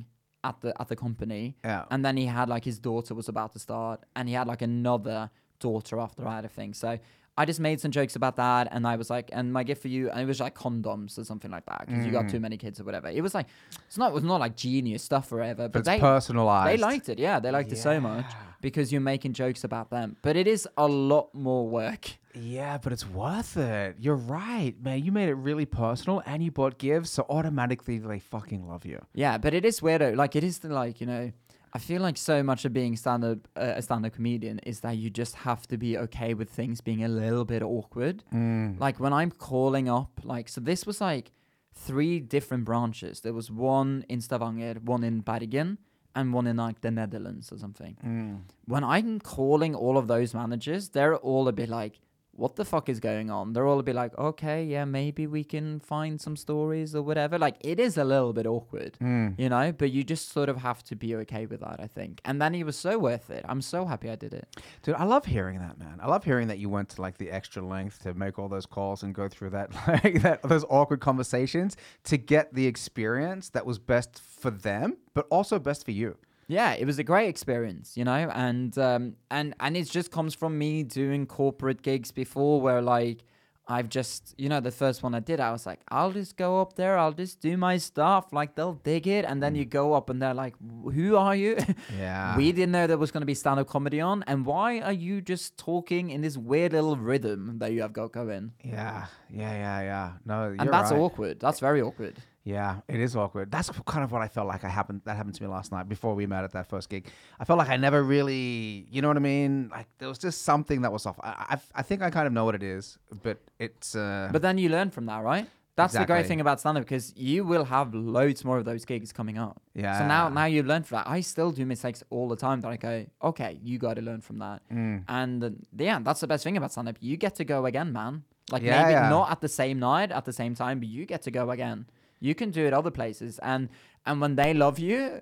[0.48, 1.84] at the at the company, Yeah.
[1.92, 4.62] and then he had like his daughter was about to start, and he had like
[4.62, 5.30] another
[5.66, 6.74] daughter after that, I think.
[6.76, 6.98] So.
[7.36, 9.88] I just made some jokes about that, and I was like, "And my gift for
[9.88, 12.30] you," and it was like condoms or something like that, because you got Mm.
[12.30, 13.08] too many kids or whatever.
[13.08, 13.46] It was like,
[13.88, 16.68] it's not, it was not like genius stuff or whatever, but but it's they, personalized.
[16.78, 17.18] they liked it.
[17.18, 18.26] Yeah, they liked it so much
[18.60, 20.16] because you're making jokes about them.
[20.22, 22.12] But it is a lot more work.
[22.36, 23.96] Yeah, but it's worth it.
[23.98, 25.04] You're right, man.
[25.04, 29.00] You made it really personal, and you bought gifts, so automatically they fucking love you.
[29.12, 30.00] Yeah, but it is weird.
[30.02, 30.10] though.
[30.10, 31.32] Like it is the, like you know,
[31.76, 34.80] I feel like so much of being stand up uh, a stand up comedian is
[34.80, 38.22] that you just have to be okay with things being a little bit awkward.
[38.32, 38.78] Mm.
[38.78, 41.32] Like when I'm calling up, like so this was like
[41.74, 43.20] three different branches.
[43.20, 45.78] There was one in Stavanger, one in Bergen,
[46.14, 47.96] and one in like the Netherlands or something.
[48.04, 48.42] Mm.
[48.66, 51.98] when I'm calling all of those managers, they're all a bit like,
[52.36, 53.52] what the fuck is going on?
[53.52, 57.38] They're all be like, okay, yeah, maybe we can find some stories or whatever.
[57.38, 59.38] Like it is a little bit awkward, Mm.
[59.38, 62.20] you know, but you just sort of have to be okay with that, I think.
[62.24, 63.44] And then he was so worth it.
[63.48, 64.46] I'm so happy I did it.
[64.82, 65.98] Dude, I love hearing that, man.
[66.02, 68.66] I love hearing that you went to like the extra length to make all those
[68.66, 73.64] calls and go through that, like that, those awkward conversations to get the experience that
[73.66, 76.16] was best for them, but also best for you.
[76.48, 80.34] Yeah, it was a great experience, you know, and um, and and it just comes
[80.34, 83.24] from me doing corporate gigs before, where like
[83.66, 86.60] I've just, you know, the first one I did, I was like, I'll just go
[86.60, 89.94] up there, I'll just do my stuff, like they'll dig it, and then you go
[89.94, 90.54] up and they're like,
[90.92, 91.56] who are you?
[91.98, 92.36] Yeah.
[92.36, 94.92] we didn't know there was going to be stand up comedy on, and why are
[94.92, 98.52] you just talking in this weird little rhythm that you have got going?
[98.62, 100.12] Yeah, yeah, yeah, yeah.
[100.26, 101.00] No, And that's right.
[101.00, 101.40] awkward.
[101.40, 102.18] That's very awkward.
[102.44, 103.50] Yeah, it is awkward.
[103.50, 105.00] That's kind of what I felt like I happened.
[105.06, 107.06] That happened to me last night before we met at that first gig.
[107.40, 109.70] I felt like I never really, you know what I mean?
[109.70, 111.18] Like there was just something that was off.
[111.22, 113.96] I, I, I think I kind of know what it is, but it's.
[113.96, 115.48] Uh, But then you learn from that, right?
[115.76, 118.84] That's the great thing about stand up because you will have loads more of those
[118.84, 119.60] gigs coming up.
[119.74, 119.98] yeah.
[119.98, 121.08] So now, now you've learned from that.
[121.08, 124.20] I still do mistakes all the time that I go, okay, you got to learn
[124.20, 124.62] from that.
[124.72, 125.02] Mm.
[125.08, 126.96] And uh, yeah, that's the best thing about stand up.
[127.00, 128.22] You get to go again, man.
[128.52, 129.08] Like Yeah, maybe yeah.
[129.08, 131.86] not at the same night, at the same time, but you get to go again.
[132.24, 133.38] You can do it other places.
[133.52, 133.68] And
[134.06, 135.20] and when they love you,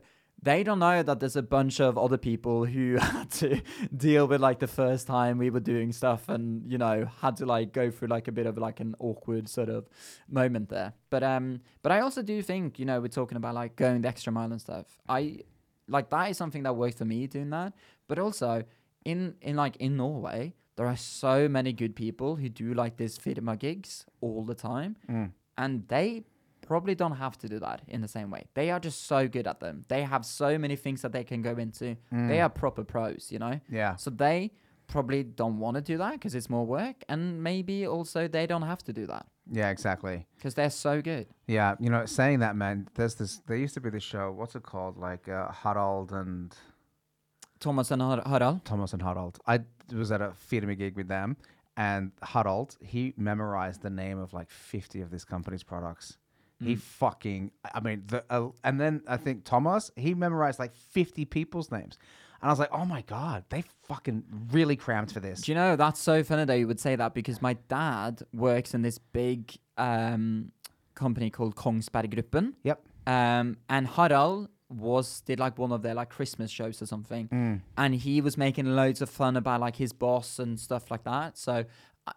[0.51, 3.49] they don't know that there's a bunch of other people who had to
[3.97, 7.47] deal with like the first time we were doing stuff and you know had to
[7.47, 9.89] like go through like a bit of like an awkward sort of
[10.29, 13.77] moment there but um but i also do think you know we're talking about like
[13.77, 15.39] going the extra mile and stuff i
[15.87, 17.73] like that is something that worked for me doing that
[18.09, 18.65] but also
[19.05, 23.17] in in like in norway there are so many good people who do like this
[23.17, 25.31] firma gigs all the time Mm.
[25.57, 26.25] and they
[26.73, 28.43] probably don't have to do that in the same way.
[28.59, 29.85] They are just so good at them.
[29.95, 31.87] They have so many things that they can go into.
[32.31, 33.57] They are proper pros, you know?
[33.81, 33.97] Yeah.
[33.97, 34.39] So they
[34.95, 36.97] probably don't want to do that because it's more work.
[37.13, 37.21] And
[37.51, 39.25] maybe also they don't have to do that
[39.59, 39.69] Yeah.
[39.77, 40.17] Exactly.
[40.37, 41.27] because they're so good.
[41.47, 41.71] Yeah.
[41.85, 42.77] You know, saying that, man.
[42.97, 43.33] There's this.
[43.47, 44.27] There used to be this show.
[44.39, 44.95] What's it called?
[45.09, 46.55] Like uh, Harold and
[47.61, 48.65] Thomas and Harald.
[48.65, 49.39] Thomas and Harald.
[49.47, 49.61] I
[49.93, 51.37] was at a Firma gig with them,
[51.77, 56.19] and Harold he memorized the name of like fifty of this company's products.
[56.63, 61.25] He fucking, I mean, the uh, and then I think Thomas he memorized like fifty
[61.25, 61.99] people's names,
[62.41, 65.43] and I was like, oh my god, they fucking really crammed for this.
[65.43, 68.75] Do you know that's so funny that you would say that because my dad works
[68.75, 70.53] in this big um,
[70.95, 72.55] company called Kongsberg Gruppen.
[72.63, 72.81] Yep.
[73.07, 77.61] Um, and Harald was did like one of their like Christmas shows or something, Mm.
[77.77, 81.37] and he was making loads of fun about like his boss and stuff like that.
[81.37, 81.65] So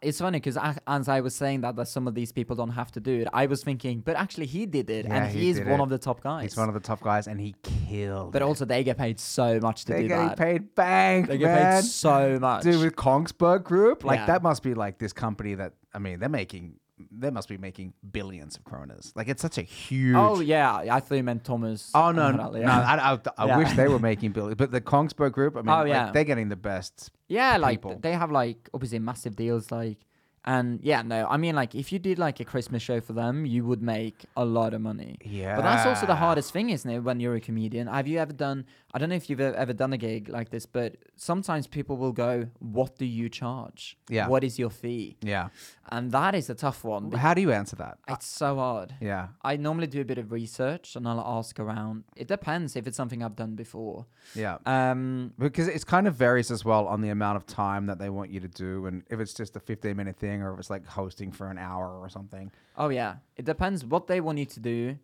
[0.02, 0.58] it's funny because
[0.88, 3.28] as I was saying that that some of these people don't have to do it,
[3.34, 5.84] I was thinking, but actually he did it, Yeah, and he he's did one it.
[5.84, 6.44] of the top guys.
[6.44, 7.54] He's one of the top guys, and he
[7.88, 8.32] killed.
[8.34, 8.46] but it.
[8.46, 10.38] also they get paid so much to they do that.
[10.38, 11.82] paid bank, they get man.
[11.84, 12.64] paid so much.
[12.64, 14.26] Dude, with Kongsberg Group, like Yeah.
[14.28, 16.76] that must be like this company that I mean, they're making,
[17.12, 19.12] they must be making billions of kronas.
[19.16, 20.16] Like it's such a oh, huge.
[20.16, 21.92] oh yeah, I thought you meant Thomas.
[21.94, 22.62] Oh no, no, no!
[22.66, 23.58] I, I, I Yeah.
[23.58, 26.50] wish they were making billions, but the Kongsberg Group, I mean, Oh, like, they're getting
[26.50, 27.12] the best.
[27.28, 28.00] Yeah, like people.
[28.02, 29.98] they have like obviously massive deals, like
[30.46, 33.46] and yeah, no, I mean like if you did like a Christmas show for them,
[33.46, 35.18] you would make a lot of money.
[35.26, 37.00] Yeah, But that's also the hardest thing, isn't it?
[37.00, 38.66] When you're a comedian, have you ever done?
[38.94, 42.14] I don't know if you've ever done a gig like this, but sometimes people will
[42.14, 43.98] go, "What do you charge?
[44.10, 44.28] Yeah.
[44.28, 45.50] What is your fee?" Yeah.
[45.90, 47.12] And that is a tough one.
[47.12, 47.98] How do you answer that?
[48.08, 48.96] It's so hard.
[49.02, 49.28] yeah.
[49.44, 52.06] I normally do a bit of research and I'll ask around.
[52.16, 54.06] It depends if it's something I've done before.
[54.34, 54.58] Yeah.
[54.66, 58.10] Um, Because it's kind of varies as well on the amount of time that they
[58.10, 60.70] want you to do, and if it's just a 15 minute thing or if it's
[60.70, 62.52] like hosting for an hour or something.
[62.78, 64.98] Oh yeah, it depends what they want you to do.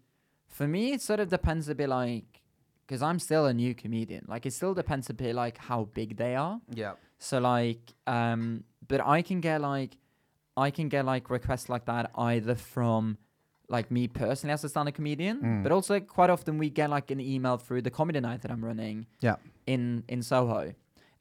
[0.47, 2.41] For me, it sort of depends a bit like,
[2.85, 4.25] because I'm still a new comedian.
[4.27, 6.59] Like it still depends a bit like how big they are.
[6.73, 6.93] Yeah.
[7.19, 9.97] So like, um, but I can get like,
[10.57, 13.17] I can get like requests like that either from
[13.69, 15.63] like me personally as a stand-up comedian, Mm.
[15.63, 18.63] but also quite often we get like an email through the comedy night that I'm
[18.65, 19.37] running Yeah.
[19.65, 20.73] in in Soho.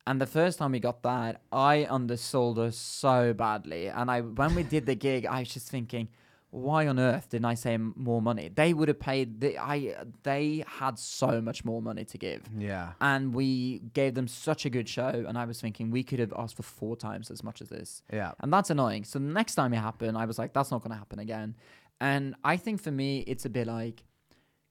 [0.07, 3.89] And the first time we got that, I undersold us so badly.
[3.89, 6.09] And I when we did the gig, I was just thinking,
[6.53, 8.51] why on earth didn't I say more money?
[8.53, 9.41] They would have paid.
[9.41, 9.95] The, I
[10.25, 12.93] they had so much more money to give, Yeah.
[13.01, 15.25] and we gave them such a good show.
[15.29, 18.03] And I was thinking we could have asked for four times as much as this,
[18.13, 18.33] Yeah.
[18.41, 19.05] and that's annoying.
[19.05, 21.55] So the next time it happened, I was like, that's not going to happen again.
[22.01, 24.03] And I think for me, it's a bit like,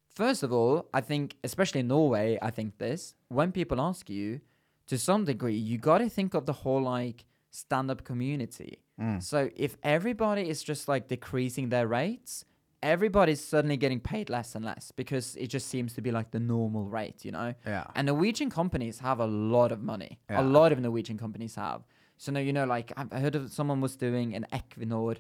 [0.10, 4.42] first of all, I think, especially in Norway, I think this, when people ask you,
[4.90, 7.20] to some degree, you got to think of the whole like
[7.52, 8.72] stand up community.
[9.02, 9.22] Mm.
[9.32, 12.46] So if everybody is just like decreasing their rates,
[12.82, 16.40] everybody's suddenly getting paid less and less because it just seems to be like the
[16.40, 17.54] normal rate, you know?
[17.66, 17.86] Yeah.
[17.96, 20.20] And Norwegian companies have a lot of money.
[20.30, 20.42] Yeah.
[20.42, 21.82] A lot of Norwegian companies have.
[22.18, 25.18] So now you know, like I've heard of someone was doing an Equinor,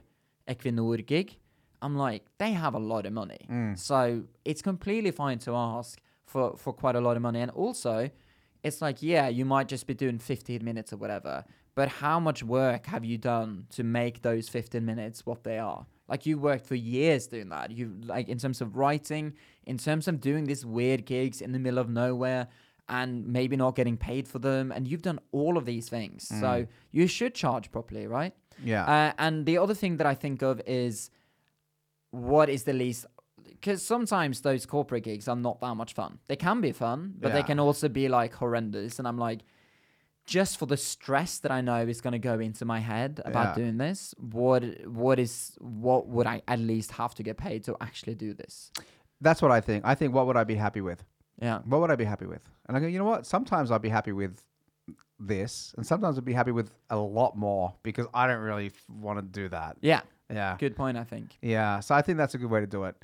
[0.47, 1.37] Equinor gig.
[1.81, 3.77] I'm like, they have a lot of money, Mm.
[3.79, 7.39] so it's completely fine to ask for for quite a lot of money.
[7.39, 8.09] And also,
[8.63, 11.45] it's like, yeah, you might just be doing 15 minutes or whatever,
[11.75, 15.85] but how much work have you done to make those 15 minutes what they are?
[16.07, 17.71] Like you worked for years doing that.
[17.71, 19.33] You like in terms of writing,
[19.65, 22.47] in terms of doing these weird gigs in the middle of nowhere
[22.89, 26.27] and maybe not getting paid for them and you've done all of these things.
[26.27, 28.33] So you should charge properly, right?
[28.63, 28.83] Yeah.
[28.85, 31.11] Uh, and the other thing that I think of is
[32.09, 33.05] what is the least
[33.59, 36.19] because sometimes those corporate gigs are not that much fun.
[36.27, 38.99] They can be fun, but they can also be like horrendous.
[38.99, 39.41] And I'm like,
[40.25, 43.57] just for the stress that I know is going to go into my head about
[43.57, 43.63] Yeah.
[43.63, 47.75] doing this, what what is what would I at least have to get paid to
[47.81, 48.71] actually do this?
[49.21, 49.83] That's what I think.
[49.85, 51.03] I think what would I be happy with?
[51.41, 52.47] Yeah, What would I be happy with?
[52.67, 53.25] And I go, you know what?
[53.25, 54.43] Sometimes I'd be happy with
[55.19, 59.19] this, and sometimes I'd be happy with a lot more because I don't really want
[59.19, 59.77] to do that.
[59.81, 60.57] yeah, Yeah.
[60.59, 60.97] good point.
[60.97, 61.37] I think.
[61.41, 61.79] Yeah.
[61.79, 62.95] So I think that's a good way to do it.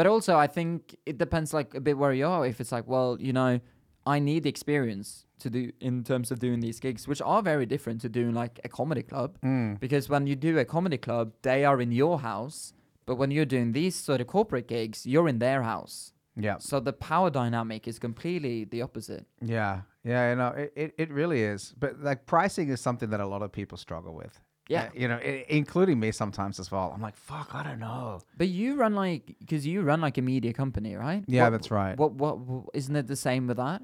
[0.00, 2.46] But also, I think it depends like a bit where you are.
[2.46, 3.60] If it's like, well, you know,
[4.06, 8.00] I need experience to do in terms of doing these gigs, which are very different
[8.00, 9.36] to doing like a comedy club.
[9.44, 9.78] Mm.
[9.78, 12.72] Because when you do a comedy club, they are in your house.
[13.04, 16.14] But when you're doing these sort of corporate gigs, you're in their house.
[16.34, 16.56] Yeah.
[16.60, 19.26] So the power dynamic is completely the opposite.
[19.42, 19.82] Yeah.
[20.02, 20.30] Yeah.
[20.30, 21.74] You know, it, it, it really is.
[21.78, 24.40] But like pricing is something that a lot of people struggle with.
[24.70, 24.84] Yeah.
[24.84, 26.92] Uh, you know, i- including me sometimes as well.
[26.94, 28.20] I'm like, fuck, I don't know.
[28.38, 31.24] But you run like because you run like a media company, right?
[31.26, 31.98] Yeah, What- that's right.
[31.98, 33.82] What, what what isn't it the same with that?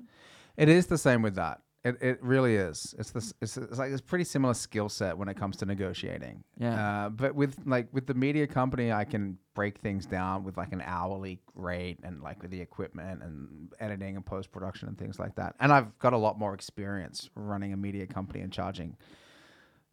[0.56, 1.60] It is the same with that.
[1.84, 2.94] It, it really is.
[2.98, 3.32] It's this.
[3.40, 6.42] It's, it's like it's pretty similar skill set when it comes to negotiating.
[6.58, 6.74] Yeah.
[7.06, 10.72] Uh, but with like with the media company, I can break things down with like
[10.72, 15.18] an hourly rate and like with the equipment and editing and post production and things
[15.20, 15.54] like that.
[15.60, 18.96] And I've got a lot more experience running a media company and charging.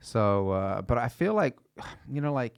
[0.03, 1.57] So, uh, but I feel like,
[2.11, 2.55] you know, like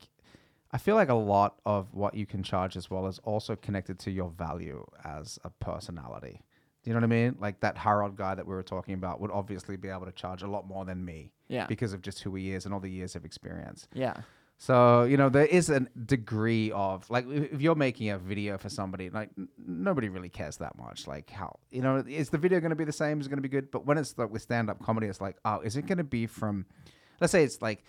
[0.72, 4.00] I feel like a lot of what you can charge as well is also connected
[4.00, 6.41] to your value as a personality.
[6.84, 7.38] Do you know what I mean?
[7.39, 10.41] Like that Harold guy that we were talking about would obviously be able to charge
[10.43, 11.66] a lot more than me Yeah.
[11.68, 13.88] because of just who he is and all the years of experience.
[13.93, 14.18] Yeah.
[14.58, 18.70] So, you know, there is a degree of like if you're making a video for
[18.70, 21.08] somebody, like n- nobody really cares that much.
[21.08, 23.20] Like how, you know, is the video going to be the same?
[23.20, 23.70] Is it going to be good?
[23.72, 26.04] But when it's like with stand up comedy, it's like, oh, is it going to
[26.06, 26.66] be from,
[27.20, 27.84] let's say it's like,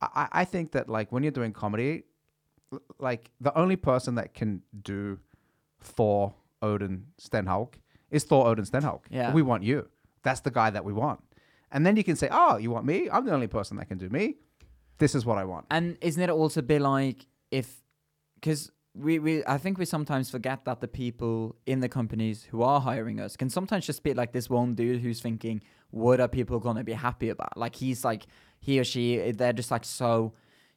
[0.00, 2.04] I, I think that like when you're doing comedy,
[2.98, 5.18] like the only person that can do
[5.80, 7.74] Thor Odin Stenhaug
[8.10, 9.00] is Thor Odin Stenhaug.
[9.10, 9.32] Yeah.
[9.32, 9.88] We want you.
[10.22, 11.20] That's the guy that we want.
[11.70, 13.08] And then you can say, oh, you want me?
[13.10, 14.36] I'm the only person that can do me.
[14.98, 15.66] This is what I want.
[15.70, 17.82] And isn't it also a bit like if,
[18.34, 22.62] because we, we, I think we sometimes forget that the people in the companies who
[22.62, 26.28] are hiring us can sometimes just be like this one dude who's thinking, what are
[26.28, 27.56] people going to be happy about?
[27.56, 28.26] Like he's like,
[28.60, 30.32] he or she, eh, they're just like so,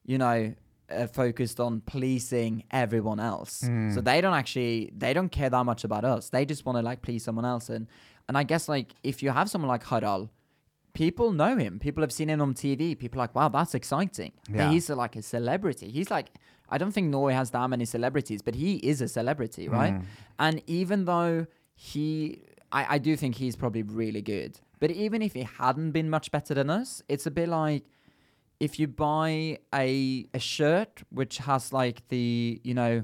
[0.06, 0.54] you know,
[0.90, 3.60] uh, focused on pleasing everyone else.
[3.60, 3.94] So hmm.
[4.00, 6.30] they don't actually, they don't care that much about us.
[6.30, 7.70] They just want to like please someone else.
[7.70, 7.88] And,
[8.28, 10.30] and I guess like if you have someone like Haral,
[10.94, 11.80] people know him.
[11.80, 12.98] People have seen him on TV.
[12.98, 14.34] People are like, wow, that's exciting.
[14.50, 14.70] Yeah.
[14.70, 15.90] He's a, like a celebrity.
[15.90, 16.28] He's like,
[16.70, 19.94] I don't think Norway has that many celebrities, but he is a celebrity, right?
[19.94, 20.06] Hmm.
[20.40, 24.60] And even though he, I, I do think he's probably really good.
[24.82, 27.84] But even if it hadn't been much better than us, it's a bit like
[28.60, 33.04] if you buy a a shirt which has like the you know,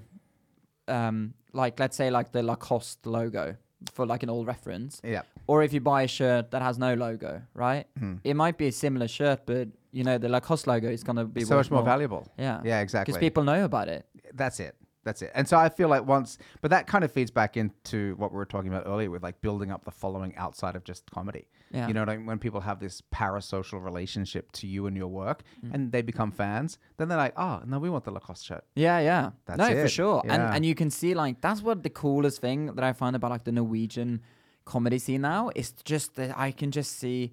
[0.88, 3.56] um, like let's say like the Lacoste logo
[3.94, 5.22] for like an old reference, Yeah.
[5.46, 7.86] or if you buy a shirt that has no logo, right?
[8.00, 8.16] Hmm.
[8.24, 11.44] It might be a similar shirt, but you know the Lacoste logo is gonna be
[11.46, 12.28] so much more valuable.
[12.40, 13.12] Yeah, Yeah, exactly.
[13.14, 14.06] because people know about it.
[14.34, 14.76] That's it.
[15.08, 15.32] That's it.
[15.34, 18.38] And so I feel like once, but that kind of feeds back into what we
[18.38, 21.48] were talking about earlier with like building up the following outside of just comedy.
[21.72, 21.88] Yeah.
[21.88, 25.74] You know, like when people have this parasocial relationship to you and your work Mm.
[25.74, 28.64] and they become fans, then they're like, oh, no, we want the Lacoste shirt.
[28.76, 29.32] Yeah, yeah.
[29.46, 29.90] That's no, for it.
[29.90, 30.22] sure.
[30.26, 33.32] And and you can see like that's what the coolest thing that I find about
[33.32, 34.22] like the Norwegian
[34.66, 37.32] comedy scene now is just that I can just see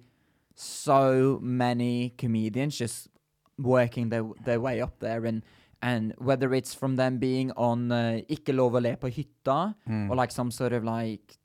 [0.55, 3.09] so many comedians just
[3.57, 5.43] working their their way up there and
[5.89, 10.09] and whether it's from them being on uh, Ikke lov å le på hytta Hmm.
[10.09, 11.37] or like some sort of like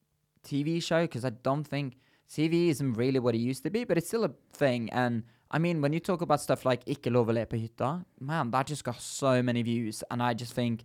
[0.51, 1.99] TV show because I don't think
[2.37, 4.31] TV isn't really what it used to be, but it's still a
[4.63, 4.89] thing.
[4.93, 8.05] And I mean, when you talk about stuff like Ikke lov å le på hytta,
[8.21, 10.03] man, that just got so many views.
[10.11, 10.85] And I just think,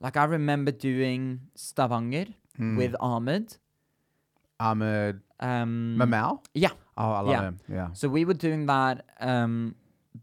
[0.00, 2.26] like, I remember doing Stavanger
[2.58, 2.76] Hmm.
[2.76, 3.56] with Ahmed.
[4.60, 6.38] Ahmed Um, Mamau.
[6.54, 6.70] yeah.
[6.96, 7.42] Oh, I love Yeah.
[7.48, 7.56] him.
[7.68, 7.88] Yeah.
[7.94, 9.74] So we were doing that um,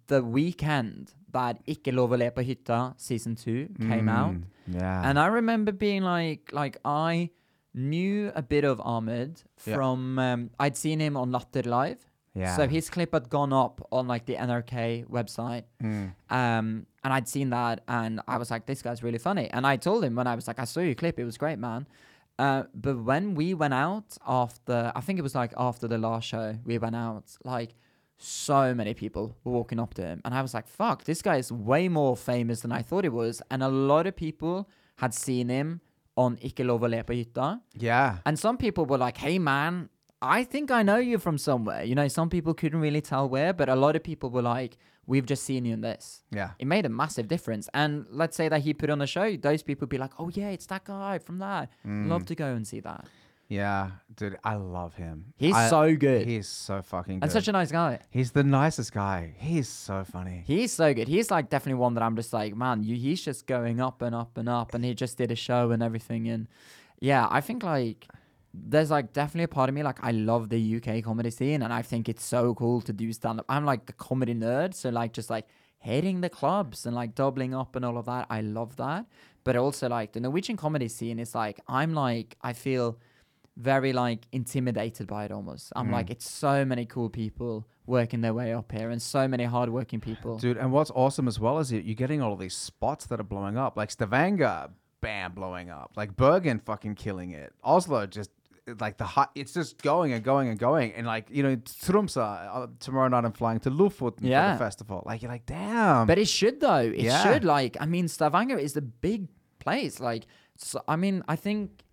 [0.08, 4.34] the weekend that Ikke lov å le på hytta season two came out.
[4.36, 5.02] Mm, Yeah.
[5.10, 7.32] And I remember being like, like I
[7.74, 9.76] knew a bit of Ahmed Yeah.
[9.76, 12.56] from um, I'd seen him on Latter Live Yeah.
[12.56, 15.64] So his clip had gone up on like the NRK website.
[15.84, 16.14] Mm.
[16.30, 19.50] Um, and I'd seen that and I was like, this guy's really funny.
[19.52, 21.58] And I told him when I was like, I saw your clip, it was great,
[21.60, 21.88] man.
[22.38, 26.28] Uh, but when we went out after, I think it was like after the last
[26.28, 27.76] show, we went out, like
[28.20, 30.22] so many people were walking up to him.
[30.26, 33.10] And I was like, fuck, this guy is way more famous than I thought he
[33.10, 33.42] was.
[33.50, 35.80] And a lot of people had seen him
[36.18, 37.62] on Ikke lov å le på hytta.
[37.74, 38.18] Yeah.
[38.26, 39.88] And some people were like, hey, man,
[40.22, 41.84] I think I know you from somewhere.
[41.84, 44.78] You know, some people couldn't really tell where, but a lot of people were like,
[45.08, 46.24] we've just seen you in this.
[46.30, 46.52] Yeah.
[46.60, 47.70] It made a massive difference.
[47.74, 50.30] And let's say that he put on a show, those people would be like, oh,
[50.34, 51.70] yeah, it's that guy from that.
[51.88, 52.10] Mm.
[52.10, 53.06] Love to go and see that.
[53.50, 53.91] Yeah.
[54.16, 55.34] Dude, I love him.
[55.38, 56.28] He's I- so good.
[56.28, 57.24] He's so fucking good.
[57.24, 58.00] and such a nice guy.
[58.12, 59.34] He's the nicest guy.
[59.38, 60.43] He's so funny.
[60.45, 61.08] He's so good.
[61.08, 64.14] He's like definitely one that I'm just like, man, you, he's just going up and
[64.14, 64.74] up and up.
[64.76, 66.28] And he just did a show and everything.
[66.30, 66.47] And
[67.00, 68.08] yeah, I think like
[68.54, 71.72] there's like definitely a part of me like I love the UK comedy scene and
[71.72, 73.45] I think it's so cool to do stand up.
[73.50, 75.47] I'm like the comedy nerd, so like just like
[75.80, 78.28] hitting the clubs and like doubling up and all of that.
[78.30, 79.06] I love that.
[79.43, 83.00] But also like the Norwegian comedy scene is like I'm like I feel
[83.60, 85.72] very like intimidated by it almost.
[85.76, 89.43] I'm like it's so many cool people working their way up here and so many
[89.43, 90.38] hardworking people.
[90.38, 93.24] Dude, and what's awesome as well is you- you're getting all these spots that are
[93.36, 93.76] blowing up.
[93.76, 94.70] Like Stavanger,
[95.01, 95.91] bam, blowing up.
[95.97, 97.51] Like Bergen, fucking killing it.
[97.64, 98.32] Oslo, just
[98.80, 100.93] like the hot, it's just going and going and going.
[100.93, 105.01] And like, you know, Tromsø, uh, tomorrow night I'm flying to Lofoten for the festival.
[105.05, 106.05] Like, you're like, damn.
[106.07, 106.76] But it should though.
[106.78, 107.24] It Yeah.
[107.24, 109.28] should like I mean Stavanger is the big
[109.60, 109.99] place.
[109.99, 111.84] Like so, I mean I think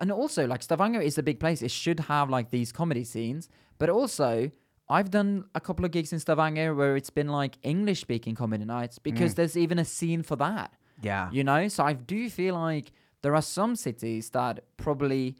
[0.00, 1.62] and also like Stavanger is a big place.
[1.62, 4.50] It should have like these comedy scenes, but also
[4.88, 8.64] I've done a couple of gigs in Stavanger where it's been like English speaking comedy
[8.64, 9.36] nights because Mm.
[9.36, 10.72] there's even a scene for that.
[11.02, 11.30] yeah.
[11.32, 11.68] You know?
[11.68, 12.92] So I do feel like
[13.22, 15.36] there are some cities that probably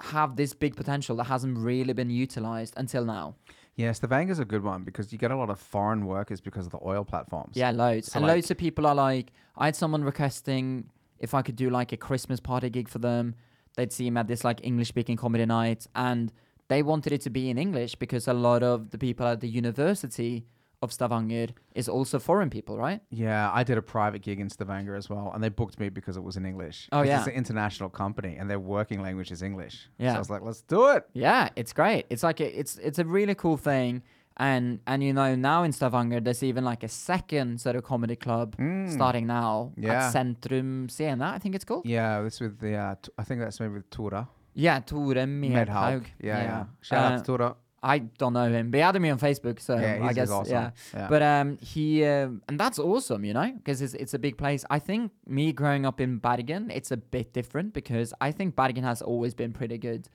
[0.00, 3.34] have this big potential that hasn't really been utilized until now.
[3.74, 6.72] Yeah, Stavanger's a good one because you get a lot of foreign workers because of
[6.72, 7.56] the oil platforms.
[7.56, 8.12] Yeah, loads.
[8.12, 11.56] So, and like- loads of people are like, I had someone requesting if I could
[11.56, 13.34] do like a Christmas party gig for them.
[13.76, 16.32] They'd see him at this like English speaking comedy night and
[16.68, 19.48] they wanted it to be in English because a lot of the people at the
[19.48, 20.46] University
[20.80, 23.00] of Stavanger is also foreign people, right?
[23.10, 26.16] Yeah, I did a private gig in Stavanger as well, and they booked me because
[26.16, 26.88] it was in English.
[26.92, 27.18] Oh yeah.
[27.18, 29.88] It's an international company, and their working language is English.
[29.98, 30.16] Yeah, So.
[30.16, 31.04] I was like, let's do it.
[31.14, 32.06] Yeah, it's great.
[32.10, 34.02] It's like a, it's it's a really cool thing.
[34.38, 38.14] And and you know now in Stavanger there's even like a second sort of comedy
[38.16, 38.88] club Mm.
[38.90, 40.06] starting now Yeah.
[40.06, 41.84] at Centrum Scene, I think it's called.
[41.86, 44.28] Yeah, this with the, uh, t- I think that's maybe with Tora.
[44.54, 45.52] Yeah, Tore Medhaug.
[45.66, 46.04] Medhaug.
[46.20, 46.64] Yeah, yeah.
[46.80, 47.56] Shout out Uh, to Tora.
[47.80, 50.30] I don't know him, but he added me on Facebook, so yeah, I guess he's
[50.32, 50.52] awesome.
[50.52, 50.70] yeah.
[50.94, 51.08] yeah.
[51.08, 54.64] But um, he um, and that's awesome, you know, because it's it's a big place.
[54.70, 58.82] I think me growing up in Bergen, it's a bit different because I think Bergen
[58.84, 60.08] has always been pretty good,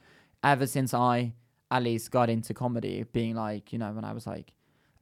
[0.43, 1.33] ever since I
[1.71, 4.53] at least got into comedy, being like you know when I was like.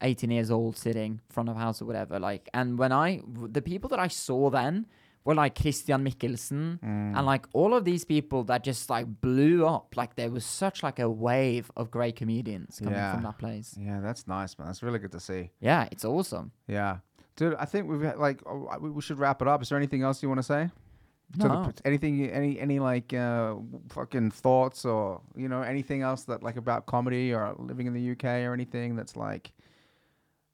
[0.04, 3.62] 18 years old sitting in front of house or whatever like and when i the
[3.62, 4.88] people that i saw then
[5.26, 7.16] were like christian mikkelsen Mm.
[7.16, 10.82] and like all of these people that just like blew up like there was such
[10.82, 13.14] like a wave of great comedians coming Yeah.
[13.14, 14.70] from that place yeah, that's nice, man.
[14.70, 15.52] That's really good to see.
[15.60, 16.98] yeah it's awesome Yeah.
[17.36, 19.62] Dude, I think we've had, like, oh, we should wrap it up.
[19.62, 20.70] Is there anything else you want to say?
[21.40, 21.66] To No.
[21.68, 23.56] p- anything, any, any like, uh,
[23.90, 28.12] fucking thoughts or, you know, anything else that, like, about comedy or living in the
[28.12, 29.54] UK or anything that's like,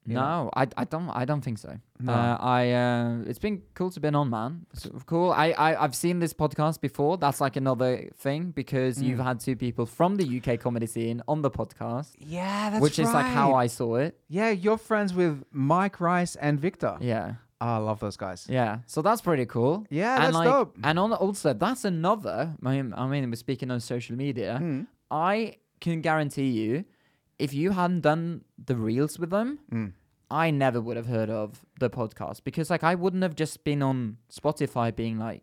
[0.05, 0.43] you know?
[0.43, 1.78] No, I, I don't I don't think so.
[1.99, 2.13] No.
[2.13, 4.65] Uh, I uh, it's been cool to be on, man.
[4.71, 5.32] It's cool.
[5.32, 7.17] I, I I've seen this podcast before.
[7.17, 9.23] That's like another thing because you've Mm.
[9.25, 13.11] had two people from the UK comedy scene on the podcast, Yeah, that's which is
[13.13, 13.53] like how.
[13.55, 14.17] I saw it.
[14.30, 16.95] Yeah, you're friends with Mike Rice and Victor.
[17.01, 18.45] Yeah, Oh, I love those guys.
[18.49, 18.80] yeah.
[18.86, 19.86] So that's pretty cool.
[19.89, 20.78] Yeah, and that's like, dope.
[20.84, 22.53] And on also that's another.
[22.64, 24.60] I mean, I mean, we're speaking on social media.
[24.62, 24.88] Mm.
[25.10, 26.86] I can guarantee you,
[27.39, 29.93] if you hadn't done the reels with them, Mm.
[30.29, 33.82] I never would have heard of the podcast because like I wouldn't have just been
[33.82, 35.42] on Spotify being like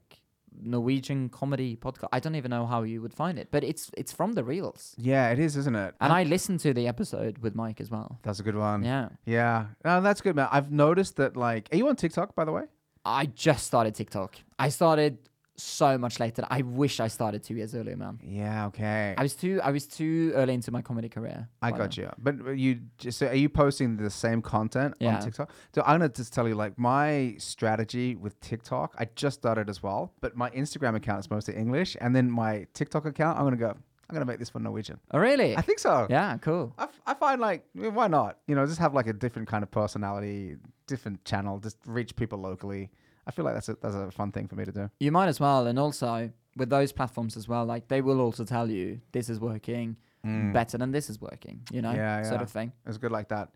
[0.60, 2.08] Norwegian comedy podcast.
[2.12, 4.94] I don't even know how you would find it, but it's it's from the reels.
[4.98, 5.94] Yeah, it is, isn't it?
[6.00, 8.18] And I listened to the episode with Mike as well.
[8.22, 8.84] That's a good one.
[8.84, 9.08] Yeah.
[9.24, 9.66] Yeah.
[9.84, 10.48] No, that's good, man.
[10.50, 12.62] I've noticed that, like, are you on TikTok, by the way?
[13.04, 14.36] I just started TikTok.
[14.58, 15.18] I started
[15.56, 16.44] so much later.
[16.50, 18.18] I wish I started two years earlier, man.
[18.22, 19.14] Yeah, okay.
[19.16, 21.48] I was too I was too early into my comedy career.
[21.62, 22.04] I got then.
[22.06, 22.10] you.
[22.18, 25.16] But uh, you just so are you posting the same content Yeah.
[25.16, 25.50] on TikTok?
[25.74, 28.94] So I'm gonna just tell you, like, my strategy with TikTok.
[28.98, 32.66] I just started as well, but my Instagram account is mostly English, and then my
[32.74, 33.74] TikTok account, I'm gonna go.
[34.06, 35.00] I'm gonna make this for Norwegian.
[35.12, 35.56] Oh really?
[35.56, 36.06] I think so.
[36.10, 36.74] yeah, cool.
[36.76, 38.38] I, f- I find like why not?
[38.46, 40.56] You know, just have like a different kind of personality,
[40.86, 42.90] different channel, just reach people locally.
[43.26, 44.90] I feel like that's a that's a fun thing for me to do.
[45.00, 48.44] You might as well, and also with those platforms as well, like they will also
[48.44, 49.96] tell you this is working.
[50.24, 51.60] better than this is working.
[51.70, 51.96] You know, Mm.
[51.96, 52.72] Yeah, sort of thing.
[52.86, 53.50] It's good like that.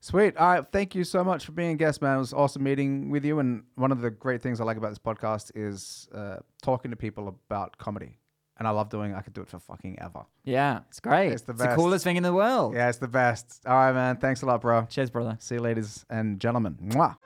[0.00, 0.36] Sweet.
[0.36, 0.64] All right.
[0.70, 2.16] Thank you so much for being a guest, man.
[2.16, 3.38] It was awesome meeting with you.
[3.40, 6.96] And one of the great things I like about this podcast is uh, talking to
[6.96, 8.18] people about comedy.
[8.58, 9.12] And I love doing.
[9.14, 10.24] I could do it for fucking ever.
[10.44, 11.32] Yeah, it's great.
[11.32, 11.76] It's the the best.
[11.76, 12.74] coolest thing in the world.
[12.74, 13.62] Yeah, it's the best.
[13.66, 14.18] All right, man.
[14.18, 14.86] Thanks a lot, bro.
[14.88, 15.36] Cheers, brother.
[15.40, 16.78] See you, ladies and gentlemen.
[16.80, 17.16] Mwah.